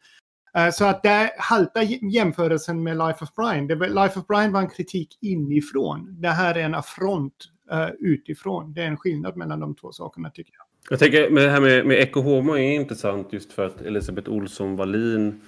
Eh, 0.55 0.69
så 0.69 0.85
att 0.85 1.03
där 1.03 1.29
haltar 1.37 1.81
jämförelsen 2.11 2.83
med 2.83 2.97
Life 2.97 3.23
of 3.23 3.35
Brian. 3.35 3.67
Life 3.67 4.19
of 4.19 4.27
Brian 4.27 4.51
var 4.51 4.61
en 4.61 4.69
kritik 4.69 5.17
inifrån. 5.21 6.21
Det 6.21 6.29
här 6.29 6.55
är 6.55 6.63
en 6.63 6.75
affront 6.75 7.33
eh, 7.71 7.89
utifrån. 7.99 8.73
Det 8.73 8.81
är 8.81 8.87
en 8.87 8.97
skillnad 8.97 9.37
mellan 9.37 9.59
de 9.59 9.75
två 9.75 9.91
sakerna 9.91 10.29
tycker 10.29 10.53
jag. 10.57 10.65
Jag 10.89 10.99
tänker 10.99 11.29
med 11.29 11.43
det 11.43 11.49
här 11.49 11.61
med, 11.61 11.85
med 11.85 11.99
Ecce 11.99 12.19
Homo 12.19 12.53
är 12.53 12.75
intressant 12.75 13.33
just 13.33 13.51
för 13.53 13.65
att 13.65 13.81
Elisabeth 13.81 14.29
Olsson 14.29 14.75
Wallin 14.75 15.41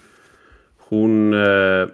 hon 0.78 1.34
eh 1.34 1.88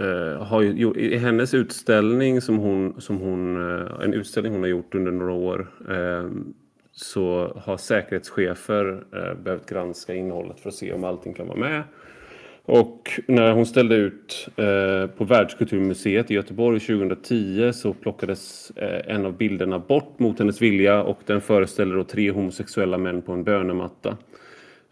eh, 0.00 0.42
har 0.42 0.62
ju, 0.62 0.92
i 0.94 1.16
hennes 1.16 1.54
utställning 1.54 2.40
som 2.40 2.58
hon, 2.58 3.00
som 3.00 3.16
hon, 3.16 3.56
eh, 3.56 4.04
en 4.04 4.14
utställning 4.14 4.52
hon 4.52 4.62
har 4.62 4.68
gjort 4.68 4.94
under 4.94 5.12
några 5.12 5.32
år 5.32 5.68
eh, 5.90 6.30
så 6.92 7.52
har 7.64 7.76
säkerhetschefer 7.76 9.04
eh, 9.12 9.34
behövt 9.34 9.68
granska 9.68 10.14
innehållet 10.14 10.60
för 10.60 10.68
att 10.68 10.74
se 10.74 10.92
om 10.92 11.04
allting 11.04 11.34
kan 11.34 11.46
vara 11.46 11.58
med. 11.58 11.82
Och 12.68 13.20
när 13.26 13.52
hon 13.52 13.66
ställde 13.66 13.94
ut 13.94 14.48
eh, 14.56 15.10
på 15.10 15.24
Världskulturmuseet 15.24 16.30
i 16.30 16.34
Göteborg 16.34 16.80
2010 16.80 17.72
så 17.74 17.92
plockades 17.92 18.72
eh, 18.76 19.14
en 19.14 19.26
av 19.26 19.36
bilderna 19.36 19.78
bort 19.78 20.18
mot 20.18 20.38
hennes 20.38 20.62
vilja 20.62 21.02
och 21.02 21.20
den 21.26 21.40
föreställer 21.40 21.96
då 21.96 22.04
tre 22.04 22.30
homosexuella 22.30 22.98
män 22.98 23.22
på 23.22 23.32
en 23.32 23.44
bönematta. 23.44 24.16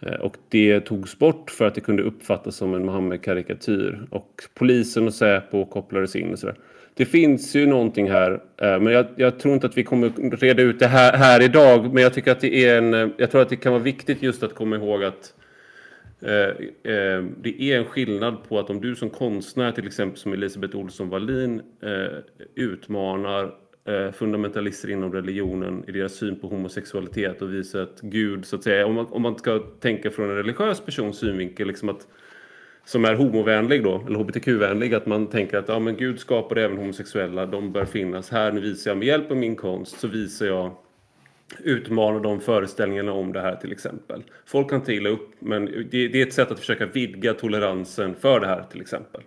Eh, 0.01 0.15
och 0.15 0.37
det 0.49 0.81
togs 0.81 1.19
bort 1.19 1.51
för 1.51 1.67
att 1.67 1.75
det 1.75 1.81
kunde 1.81 2.03
uppfattas 2.03 2.57
som 2.57 2.75
en 2.75 2.85
Mohammed-karikatyr. 2.85 4.07
Och 4.11 4.43
polisen 4.55 5.07
och 5.07 5.15
Säpo 5.15 5.67
kopplades 5.67 6.17
in 6.17 6.33
och 6.33 6.39
sådär. 6.39 6.57
Det 6.95 7.05
finns 7.05 7.57
ju 7.57 7.67
någonting 7.67 8.11
här, 8.11 8.33
eh, 8.33 8.81
men 8.81 8.87
jag, 8.87 9.07
jag, 9.17 9.39
tror 9.39 9.55
inte 9.55 9.67
att 9.67 9.79
vi 9.79 9.85
kommer 9.85 10.37
reda 10.37 10.63
ut 10.63 10.79
det 10.79 10.87
här, 10.87 11.13
här 11.17 11.43
idag. 11.43 11.95
Men 11.95 12.03
jag 12.03 12.15
tycker 12.15 12.33
att 12.33 12.41
det 12.41 12.65
är 12.65 12.79
en, 12.79 12.95
eh, 12.95 13.09
jag 13.17 13.31
tror 13.31 13.43
att 13.43 13.49
det 13.49 13.57
kan 13.57 13.73
vara 13.73 13.83
viktigt 13.83 14.23
just 14.23 14.43
att 14.43 14.55
komma 14.55 14.77
ihåg 14.77 15.05
att 15.05 15.35
Eh, 16.25 16.49
eh, 16.93 17.25
det 17.41 17.63
är 17.63 17.79
en 17.79 17.85
skillnad 17.85 18.49
på 18.49 18.59
att 18.59 18.71
om 18.71 18.81
du 18.81 18.97
som 18.97 19.11
konstnär, 19.11 19.73
till 19.73 19.87
exempel 19.87 20.19
som 20.19 20.33
Elisabeth 20.33 20.77
Olsson 20.77 21.09
Wallin, 21.09 21.63
eh, 21.83 22.19
utmanar 22.55 23.55
Eh, 23.87 24.13
fundamentalister 24.13 24.91
inom 24.91 25.13
religionen 25.13 25.85
i 25.87 25.93
deras 25.93 26.15
syn 26.15 26.41
på 26.41 26.49
homosexualitet 26.49 27.43
och 27.43 27.55
visar 27.55 27.81
att 27.81 28.01
Gud, 28.01 28.47
så 28.47 28.57
att 28.57 28.63
säga, 28.63 28.87
om 28.87 28.95
man, 28.95 29.07
om 29.07 29.23
man 29.23 29.39
ska 29.39 29.59
tänka 29.59 30.11
från 30.11 30.31
en 30.31 30.37
religiös 30.37 30.81
persons 30.81 31.19
synvinkel, 31.19 31.67
liksom 31.67 31.89
att, 31.89 32.07
som 32.85 33.05
är 33.05 33.15
homovänlig 33.15 33.85
då, 33.85 34.05
eller 34.07 34.19
hbtq-vänlig, 34.19 34.95
att 34.95 35.07
man 35.07 35.27
tänker 35.27 35.59
att 35.59 35.69
ja, 35.69 35.79
men 35.79 35.97
Gud 35.97 36.21
skapade 36.21 36.65
även 36.65 36.77
homosexuella, 36.77 37.47
de 37.47 37.73
bör 37.73 37.85
finnas 37.85 38.31
här, 38.31 38.53
nu 38.53 38.61
visar 38.61 38.91
jag 38.91 38.99
med 38.99 39.09
hjälp 39.09 39.31
av 39.31 39.37
min 39.37 39.57
konst 39.57 40.01
så 40.01 40.09
visar 40.09 40.47
jag 40.47 40.77
utmana 41.59 42.19
de 42.19 42.41
föreställningarna 42.41 43.13
om 43.13 43.33
det 43.33 43.41
här 43.41 43.57
till 43.57 43.73
exempel. 43.73 44.23
Folk 44.47 44.71
kan 44.71 44.79
inte 44.79 45.09
upp 45.09 45.31
men 45.39 45.65
det, 45.65 46.09
det, 46.09 46.23
är 46.23 46.27
ett 46.27 46.33
sätt 46.33 46.51
att 46.51 46.61
försöka 46.61 46.87
vidga 46.87 47.35
toleransen 47.35 48.15
för 48.15 48.41
det 48.41 48.47
här 48.47 48.63
till 48.63 48.81
exempel. 48.81 49.21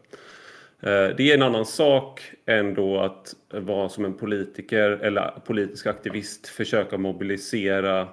Eh, 0.81 1.15
det 1.17 1.31
är 1.31 1.33
en 1.33 1.41
annan 1.41 1.65
sak 1.65 2.21
än 2.45 2.73
då 2.73 2.99
att 2.99 3.35
vara 3.51 3.89
som 3.89 4.05
en 4.05 4.13
politiker 4.13 4.89
eller 4.91 5.39
politisk 5.45 5.87
aktivist 5.87 6.47
försöka 6.47 6.97
mobilisera 6.97 8.07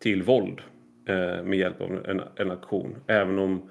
till 0.00 0.22
våld 0.22 0.60
eh, 1.08 1.44
med 1.44 1.58
hjälp 1.58 1.80
av 1.80 2.06
en, 2.06 2.22
en 2.36 2.50
aktion. 2.50 2.96
Även 3.06 3.38
om 3.38 3.70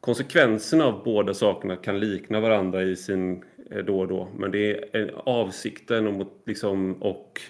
konsekvenserna 0.00 0.84
av 0.84 1.04
båda 1.04 1.34
sakerna 1.34 1.76
kan 1.76 2.00
likna 2.00 2.40
varandra 2.40 2.82
i 2.82 2.96
sin 2.96 3.44
eh, 3.70 3.84
då 3.84 4.00
och 4.00 4.08
då. 4.08 4.28
Men 4.36 4.50
det 4.50 4.94
är 4.96 5.14
avsikten 5.24 6.06
och, 6.06 6.42
liksom, 6.46 7.02
och 7.02 7.40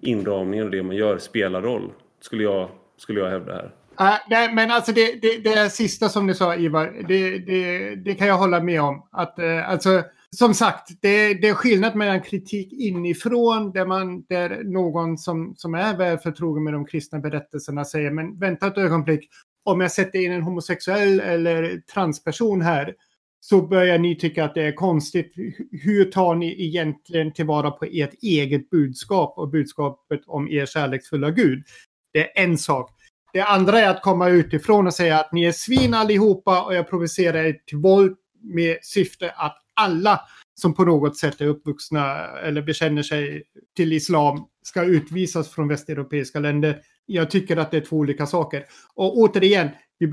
inramningen 0.00 0.64
och 0.64 0.70
det 0.70 0.82
man 0.82 0.96
gör 0.96 1.18
spelar 1.18 1.62
roll. 1.62 1.92
Skulle 2.20 2.42
jag, 2.42 2.68
skulle 2.96 3.20
jag 3.20 3.30
hävda 3.30 3.52
här. 3.52 3.70
Uh, 4.00 4.14
nej, 4.30 4.54
men 4.54 4.70
alltså 4.70 4.92
det, 4.92 5.22
det, 5.22 5.38
det 5.38 5.70
sista 5.70 6.08
som 6.08 6.26
du 6.26 6.34
sa 6.34 6.56
Ivar, 6.56 7.04
det, 7.08 7.38
det, 7.38 7.94
det 7.94 8.14
kan 8.14 8.26
jag 8.26 8.38
hålla 8.38 8.60
med 8.60 8.82
om. 8.82 9.08
Att, 9.12 9.38
uh, 9.38 9.70
alltså, 9.70 10.02
som 10.30 10.54
sagt, 10.54 10.88
det, 11.02 11.34
det 11.34 11.48
är 11.48 11.54
skillnad 11.54 11.94
mellan 11.94 12.22
kritik 12.22 12.72
inifrån 12.72 13.72
där, 13.72 13.86
man, 13.86 14.24
där 14.28 14.64
någon 14.64 15.18
som, 15.18 15.54
som 15.56 15.74
är 15.74 15.96
väl 15.96 16.18
förtrogen 16.18 16.64
med 16.64 16.72
de 16.72 16.86
kristna 16.86 17.18
berättelserna 17.18 17.84
säger 17.84 18.10
men 18.10 18.38
vänta 18.38 18.66
ett 18.66 18.78
ögonblick, 18.78 19.28
om 19.64 19.80
jag 19.80 19.92
sätter 19.92 20.18
in 20.18 20.32
en 20.32 20.42
homosexuell 20.42 21.20
eller 21.20 21.80
transperson 21.94 22.62
här 22.62 22.94
så 23.40 23.62
börjar 23.62 23.98
ni 23.98 24.16
tycka 24.16 24.44
att 24.44 24.54
det 24.54 24.62
är 24.62 24.72
konstigt. 24.72 25.32
Hur 25.70 26.04
tar 26.04 26.34
ni 26.34 26.66
egentligen 26.66 27.32
tillvara 27.32 27.70
på 27.70 27.84
ert 27.84 28.14
eget 28.22 28.70
budskap 28.70 29.38
och 29.38 29.48
budskapet 29.48 30.20
om 30.26 30.48
er 30.48 30.66
kärleksfulla 30.66 31.30
Gud? 31.30 31.64
Det 32.12 32.38
är 32.38 32.44
en 32.44 32.58
sak. 32.58 32.90
Det 33.36 33.44
andra 33.44 33.80
är 33.80 33.88
att 33.88 34.02
komma 34.02 34.28
utifrån 34.28 34.86
och 34.86 34.94
säga 34.94 35.20
att 35.20 35.32
ni 35.32 35.44
är 35.44 35.52
svin 35.52 35.94
allihopa 35.94 36.62
och 36.62 36.74
jag 36.74 36.90
provocerar 36.90 37.44
er 37.44 37.56
till 37.66 37.78
våld 37.78 38.16
med 38.42 38.78
syfte 38.82 39.30
att 39.36 39.56
alla 39.74 40.20
som 40.54 40.74
på 40.74 40.84
något 40.84 41.16
sätt 41.16 41.40
är 41.40 41.46
uppvuxna 41.46 42.26
eller 42.26 42.62
bekänner 42.62 43.02
sig 43.02 43.42
till 43.76 43.92
islam 43.92 44.44
ska 44.62 44.84
utvisas 44.84 45.48
från 45.50 45.68
västeuropeiska 45.68 46.38
länder. 46.40 46.80
Jag 47.06 47.30
tycker 47.30 47.56
att 47.56 47.70
det 47.70 47.76
är 47.76 47.80
två 47.80 47.96
olika 47.96 48.26
saker. 48.26 48.64
Och 48.94 49.18
återigen, 49.18 49.68
vi, 49.98 50.10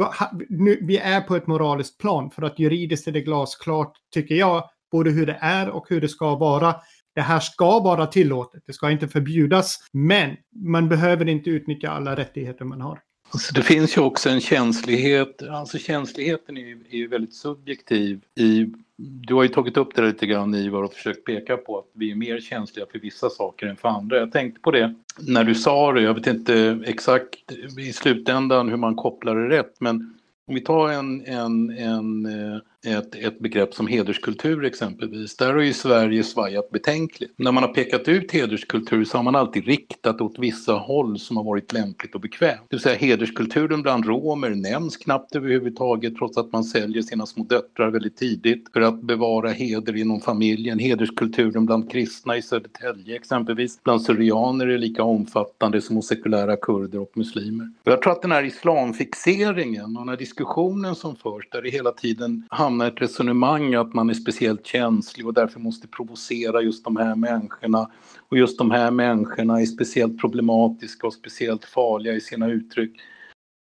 nu, 0.50 0.80
vi 0.82 0.98
är 0.98 1.22
på 1.22 1.36
ett 1.36 1.48
moraliskt 1.48 1.98
plan 1.98 2.32
för 2.32 2.42
att 2.42 2.60
juridiskt 2.60 3.08
är 3.08 3.12
det 3.12 3.22
glasklart, 3.22 3.94
tycker 4.14 4.36
jag, 4.36 4.70
både 4.92 5.12
hur 5.12 5.26
det 5.26 5.38
är 5.42 5.70
och 5.70 5.86
hur 5.90 6.02
det 6.02 6.10
ska 6.10 6.36
vara. 6.36 6.76
Det 7.16 7.22
här 7.22 7.40
ska 7.40 7.80
vara 7.80 8.06
tillåtet, 8.06 8.64
det 8.66 8.74
ska 8.74 8.92
inte 8.92 9.08
förbjudas, 9.08 9.78
men 9.94 10.36
man 10.56 10.90
behöver 10.90 11.30
inte 11.30 11.50
utnyttja 11.50 11.90
alla 11.90 12.16
rättigheter 12.16 12.66
man 12.66 12.82
har. 12.82 13.00
Alltså 13.30 13.54
det 13.54 13.62
finns 13.62 13.98
ju 13.98 14.02
också 14.02 14.30
en 14.30 14.42
känslighet, 14.42 15.44
alltså 15.44 15.78
känsligheten 15.78 16.58
är 16.58 16.62
ju, 16.62 16.86
är 16.90 16.98
ju 16.98 17.08
väldigt 17.08 17.34
subjektiv 17.34 18.22
i 18.36 18.74
du 18.98 19.34
har 19.34 19.44
ju 19.44 19.50
tagit 19.50 19.78
upp 19.78 19.96
det 19.96 20.02
lite 20.02 20.26
grann 20.26 20.56
Ivar 20.56 20.84
och 20.84 20.94
försökt 20.94 21.26
peka 21.26 21.58
på 21.58 21.80
att 21.80 21.86
vi 21.94 22.12
är 22.12 22.16
mer 22.16 22.40
känsliga 22.40 22.86
för 22.92 23.00
vissa 23.00 23.30
saker 23.30 23.68
än 23.68 23.76
för 23.76 23.90
andra. 23.90 24.18
Jag 24.18 24.32
tänkte 24.32 24.62
på 24.62 24.72
det 24.72 24.94
när 25.20 25.44
du 25.44 25.56
sa 25.56 25.92
det, 25.92 26.02
jag 26.02 26.14
vet 26.14 26.28
inte 26.28 26.80
exakt 26.86 27.52
i 27.80 27.94
slutändan 27.94 28.70
hur 28.70 28.78
man 28.78 28.96
kopplar 28.96 29.36
det 29.36 29.58
rätt 29.58 29.76
men 29.80 30.14
om 30.48 30.56
vi 30.56 30.62
tar 30.62 30.90
en, 30.90 31.26
en, 31.26 31.70
en, 31.70 32.26
eh, 32.26 32.62
ett, 32.86 33.16
ett 33.16 33.40
begrepp 33.40 33.74
som 33.74 33.88
hederskultur 33.88 34.66
exempelvis, 34.66 35.36
där 35.36 35.54
har 35.54 35.62
ju 35.62 35.74
Sverige 35.74 36.24
svajat 36.24 36.72
betänkligt. 36.72 37.34
När 37.36 37.52
man 37.52 37.64
har 37.64 37.74
pekat 37.74 38.08
ut 38.08 38.32
hederskultur 38.32 39.06
så 39.06 39.18
har 39.18 39.24
man 39.24 39.36
alltid 39.36 39.66
riktat 39.66 40.22
åt 40.22 40.40
vissa 40.40 40.74
håll 40.74 41.20
som 41.20 41.38
har 41.38 41.44
varit 41.44 41.74
lämpligt 41.74 42.16
och 42.16 42.22
bekvämt. 42.22 42.62
Det 42.70 42.76
vill 42.76 42.82
säga 42.82 42.96
hederskulturen 42.96 43.82
bland 43.82 44.06
romer 44.06 44.50
nämns 44.50 44.98
knappt 44.98 45.36
överhuvudtaget 45.36 46.16
trots 46.18 46.38
att 46.38 46.52
man 46.52 46.64
säljer 46.64 47.02
sina 47.02 47.26
små 47.26 47.44
döttrar 47.44 47.92
väldigt 47.92 48.18
tidigt 48.18 48.70
för 48.74 48.82
att 48.82 49.02
bevara 49.02 49.50
heder 49.50 49.96
inom 49.96 50.22
familjen. 50.22 50.80
Hederskulturen 50.80 51.66
bland 51.66 51.92
kristna 51.92 52.38
i 52.38 52.42
Södertälje 52.42 53.16
exempelvis, 53.16 53.84
bland 53.84 54.02
syrianer 54.02 54.68
är 54.68 54.78
lika 54.78 55.04
omfattande 55.04 55.82
som 55.82 55.96
hos 55.96 56.08
sekulära 56.08 56.56
kurder 56.56 57.00
och 57.00 57.12
muslimer. 57.18 57.72
Jag 57.84 58.02
tror 58.02 58.14
att 58.14 58.22
den 58.22 58.32
här 58.32 58.44
islamfixeringen 58.44 59.98
och 59.98 60.10
här 60.10 60.18
diskussionen 60.18 60.96
som 60.96 61.16
förs 61.16 61.50
där 61.50 61.62
det 61.62 61.70
hela 61.70 61.92
tiden 61.92 62.48
hamnar 62.74 62.88
ett 62.88 63.02
resonemang 63.02 63.74
att 63.76 63.94
man 63.94 64.10
är 64.10 64.14
speciellt 64.14 64.66
känslig 64.66 65.28
och 65.28 65.34
därför 65.34 65.60
måste 65.60 65.88
provocera 65.88 66.62
just 66.62 66.84
de 66.84 66.98
här 66.98 67.16
människorna 67.16 67.92
och 68.30 68.38
just 68.38 68.58
de 68.58 68.72
här 68.72 68.92
människorna 68.92 69.62
är 69.62 69.66
speciellt 69.66 70.22
problematiska 70.22 71.08
och 71.08 71.14
speciellt 71.14 71.66
farliga 71.66 72.14
i 72.14 72.22
sina 72.22 72.48
uttryck. 72.48 72.92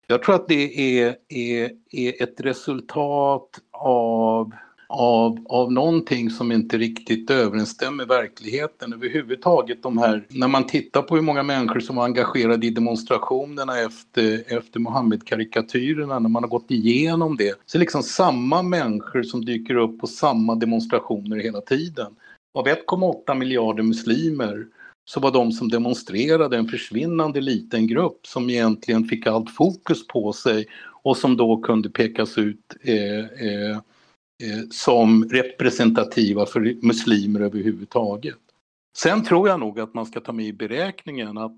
Jag 0.08 0.24
tror 0.24 0.36
att 0.36 0.48
det 0.48 1.00
är, 1.00 1.16
är, 1.30 1.72
är 1.92 2.24
ett 2.24 2.42
resultat 2.42 3.60
av 3.72 4.54
av, 4.90 5.46
av 5.50 5.72
någonting 5.72 6.30
som 6.30 6.52
inte 6.52 6.78
riktigt 6.78 7.30
överensstämmer 7.30 7.98
med 7.98 8.08
verkligheten 8.08 8.94
överhuvudtaget. 8.94 9.84
De 9.84 9.98
här, 9.98 10.26
när 10.30 10.48
man 10.48 10.68
tittar 10.68 11.02
på 11.02 11.16
hur 11.16 11.22
många 11.22 11.44
människor 11.44 11.80
som 11.80 11.96
var 11.96 12.04
engagerade 12.04 12.68
i 12.68 12.70
demonstrationerna 12.70 13.80
efter, 13.80 14.44
efter 14.58 14.80
Mohammed-karikatyrerna, 14.80 16.20
när 16.20 16.30
man 16.30 16.44
har 16.44 16.50
gått 16.50 16.72
igenom 16.72 17.38
det, 17.38 17.56
så 17.66 17.78
är 17.78 17.80
det 17.80 17.84
liksom 17.84 18.04
samma 18.04 18.62
människor 18.64 19.24
som 19.24 19.46
dyker 19.46 19.76
upp 19.76 20.00
på 20.00 20.08
samma 20.08 20.56
demonstrationer 20.56 21.38
hela 21.38 21.62
tiden. 21.62 22.16
Av 22.54 22.68
1,8 22.68 23.36
miljarder 23.36 23.84
muslimer 23.84 24.66
så 25.06 25.20
var 25.20 25.32
de 25.32 25.52
som 25.52 25.70
demonstrerade 25.70 26.58
en 26.58 26.68
försvinnande 26.68 27.42
liten 27.42 27.88
grupp 27.88 28.28
som 28.28 28.50
egentligen 28.50 29.06
fick 29.06 29.28
allt 29.28 29.50
fokus 29.50 30.08
på 30.08 30.34
sig 30.34 30.68
och 31.04 31.18
som 31.18 31.38
då 31.38 31.58
kunde 31.58 31.90
pekas 31.90 32.38
ut 32.38 32.76
eh, 32.84 33.20
eh, 33.48 33.78
Eh, 33.80 33.80
Eh, 34.44 34.70
som 34.70 35.30
representativa 35.30 36.46
för 36.46 36.86
muslimer 36.86 37.40
överhuvudtaget. 37.40 38.38
Sen 38.98 39.24
tror 39.24 39.48
jag 39.48 39.60
nog 39.60 39.80
att 39.80 39.94
man 39.94 40.06
ska 40.06 40.20
ta 40.20 40.32
med 40.32 40.46
i 40.46 40.54
beräkningen 40.54 41.38
att 41.38 41.58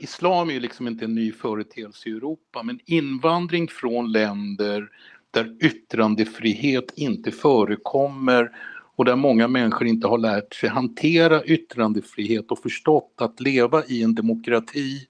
islam 0.00 0.48
är 0.48 0.52
ju 0.52 0.60
liksom 0.60 0.88
inte 0.88 1.04
en 1.04 1.14
ny 1.14 1.32
företeelse 1.32 2.08
i 2.08 2.12
Europa 2.12 2.62
men 2.62 2.80
invandring 2.84 3.68
från 3.68 4.12
länder 4.12 4.88
där 5.30 5.56
yttrandefrihet 5.64 6.92
inte 6.96 7.30
förekommer 7.30 8.50
och 8.96 9.04
där 9.04 9.16
många 9.16 9.48
människor 9.48 9.86
inte 9.86 10.06
har 10.06 10.18
lärt 10.18 10.54
sig 10.54 10.68
hantera 10.68 11.44
yttrandefrihet 11.44 12.50
och 12.50 12.58
förstått 12.58 13.14
att 13.16 13.40
leva 13.40 13.84
i 13.84 14.02
en 14.02 14.14
demokrati 14.14 15.06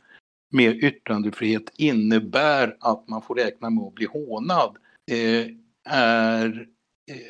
med 0.51 0.85
yttrandefrihet 0.85 1.73
innebär 1.77 2.77
att 2.81 3.09
man 3.09 3.23
får 3.23 3.35
räkna 3.35 3.71
med 3.71 3.85
att 3.85 3.95
bli 3.95 4.07
hånad. 4.07 4.77
Eh, 5.11 5.62
är, 5.85 6.67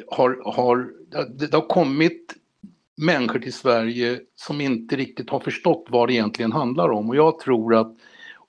har, 0.09 0.41
har, 0.45 0.91
det 1.29 1.55
har 1.55 1.69
kommit 1.69 2.35
människor 2.97 3.39
till 3.39 3.53
Sverige 3.53 4.21
som 4.35 4.61
inte 4.61 4.97
riktigt 4.97 5.31
har 5.31 5.41
förstått 5.41 5.87
vad 5.89 6.09
det 6.09 6.13
egentligen 6.13 6.53
handlar 6.53 6.89
om 6.89 7.09
och 7.09 7.17
jag 7.17 7.39
tror 7.39 7.75
att 7.75 7.97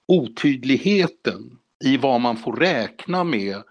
otydligheten 0.08 1.58
i 1.84 1.98
vad 1.98 2.22
man 2.22 2.38
får 2.38 2.56
räkna 2.56 3.24
med 3.24 3.64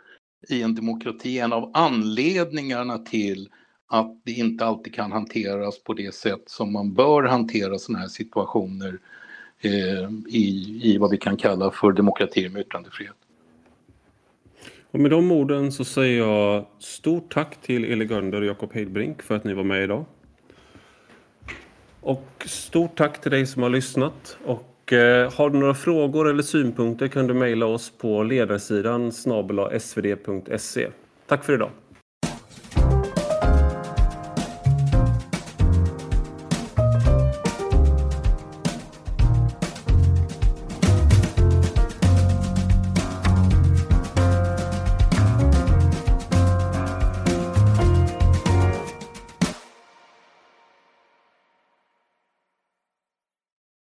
i 0.48 0.62
en 0.62 0.74
demokrati, 0.74 1.38
är 1.38 1.44
en 1.44 1.52
av 1.52 1.70
anledningarna 1.74 2.98
till 2.98 3.48
att 3.88 4.20
det 4.24 4.32
inte 4.32 4.64
alltid 4.64 4.94
kan 4.94 5.12
hanteras 5.12 5.82
på 5.84 5.94
det 5.94 6.14
sätt 6.14 6.42
som 6.46 6.72
man 6.72 6.94
bör 6.94 7.22
hantera 7.22 7.78
sådana 7.78 7.98
här 7.98 8.08
situationer 8.08 8.98
eh, 9.60 10.10
i, 10.28 10.80
i 10.82 10.98
vad 10.98 11.10
vi 11.10 11.16
kan 11.16 11.36
kalla 11.36 11.70
för 11.70 11.92
demokrati 11.92 12.48
med 12.48 12.60
yttrandefrihet. 12.60 13.16
Och 14.92 15.00
med 15.00 15.10
de 15.10 15.32
orden 15.32 15.72
så 15.72 15.84
säger 15.84 16.18
jag 16.18 16.66
stort 16.78 17.34
tack 17.34 17.56
till 17.62 17.84
Eli 17.84 18.04
Gönder 18.04 18.40
och 18.40 18.46
Jakob 18.46 18.72
Heidbrink 18.72 19.22
för 19.22 19.36
att 19.36 19.44
ni 19.44 19.54
var 19.54 19.64
med 19.64 19.84
idag. 19.84 20.04
Och 22.00 22.44
stort 22.46 22.98
tack 22.98 23.20
till 23.20 23.30
dig 23.30 23.46
som 23.46 23.62
har 23.62 23.70
lyssnat. 23.70 24.38
Och 24.44 24.92
eh, 24.92 25.32
har 25.32 25.50
du 25.50 25.58
några 25.58 25.74
frågor 25.74 26.30
eller 26.30 26.42
synpunkter 26.42 27.08
kan 27.08 27.26
du 27.26 27.34
mejla 27.34 27.66
oss 27.66 27.92
på 27.98 28.22
ledarsidan 28.22 29.12
snabel 29.12 29.80
svd.se. 29.80 30.88
Tack 31.26 31.44
för 31.44 31.52
idag. 31.52 31.70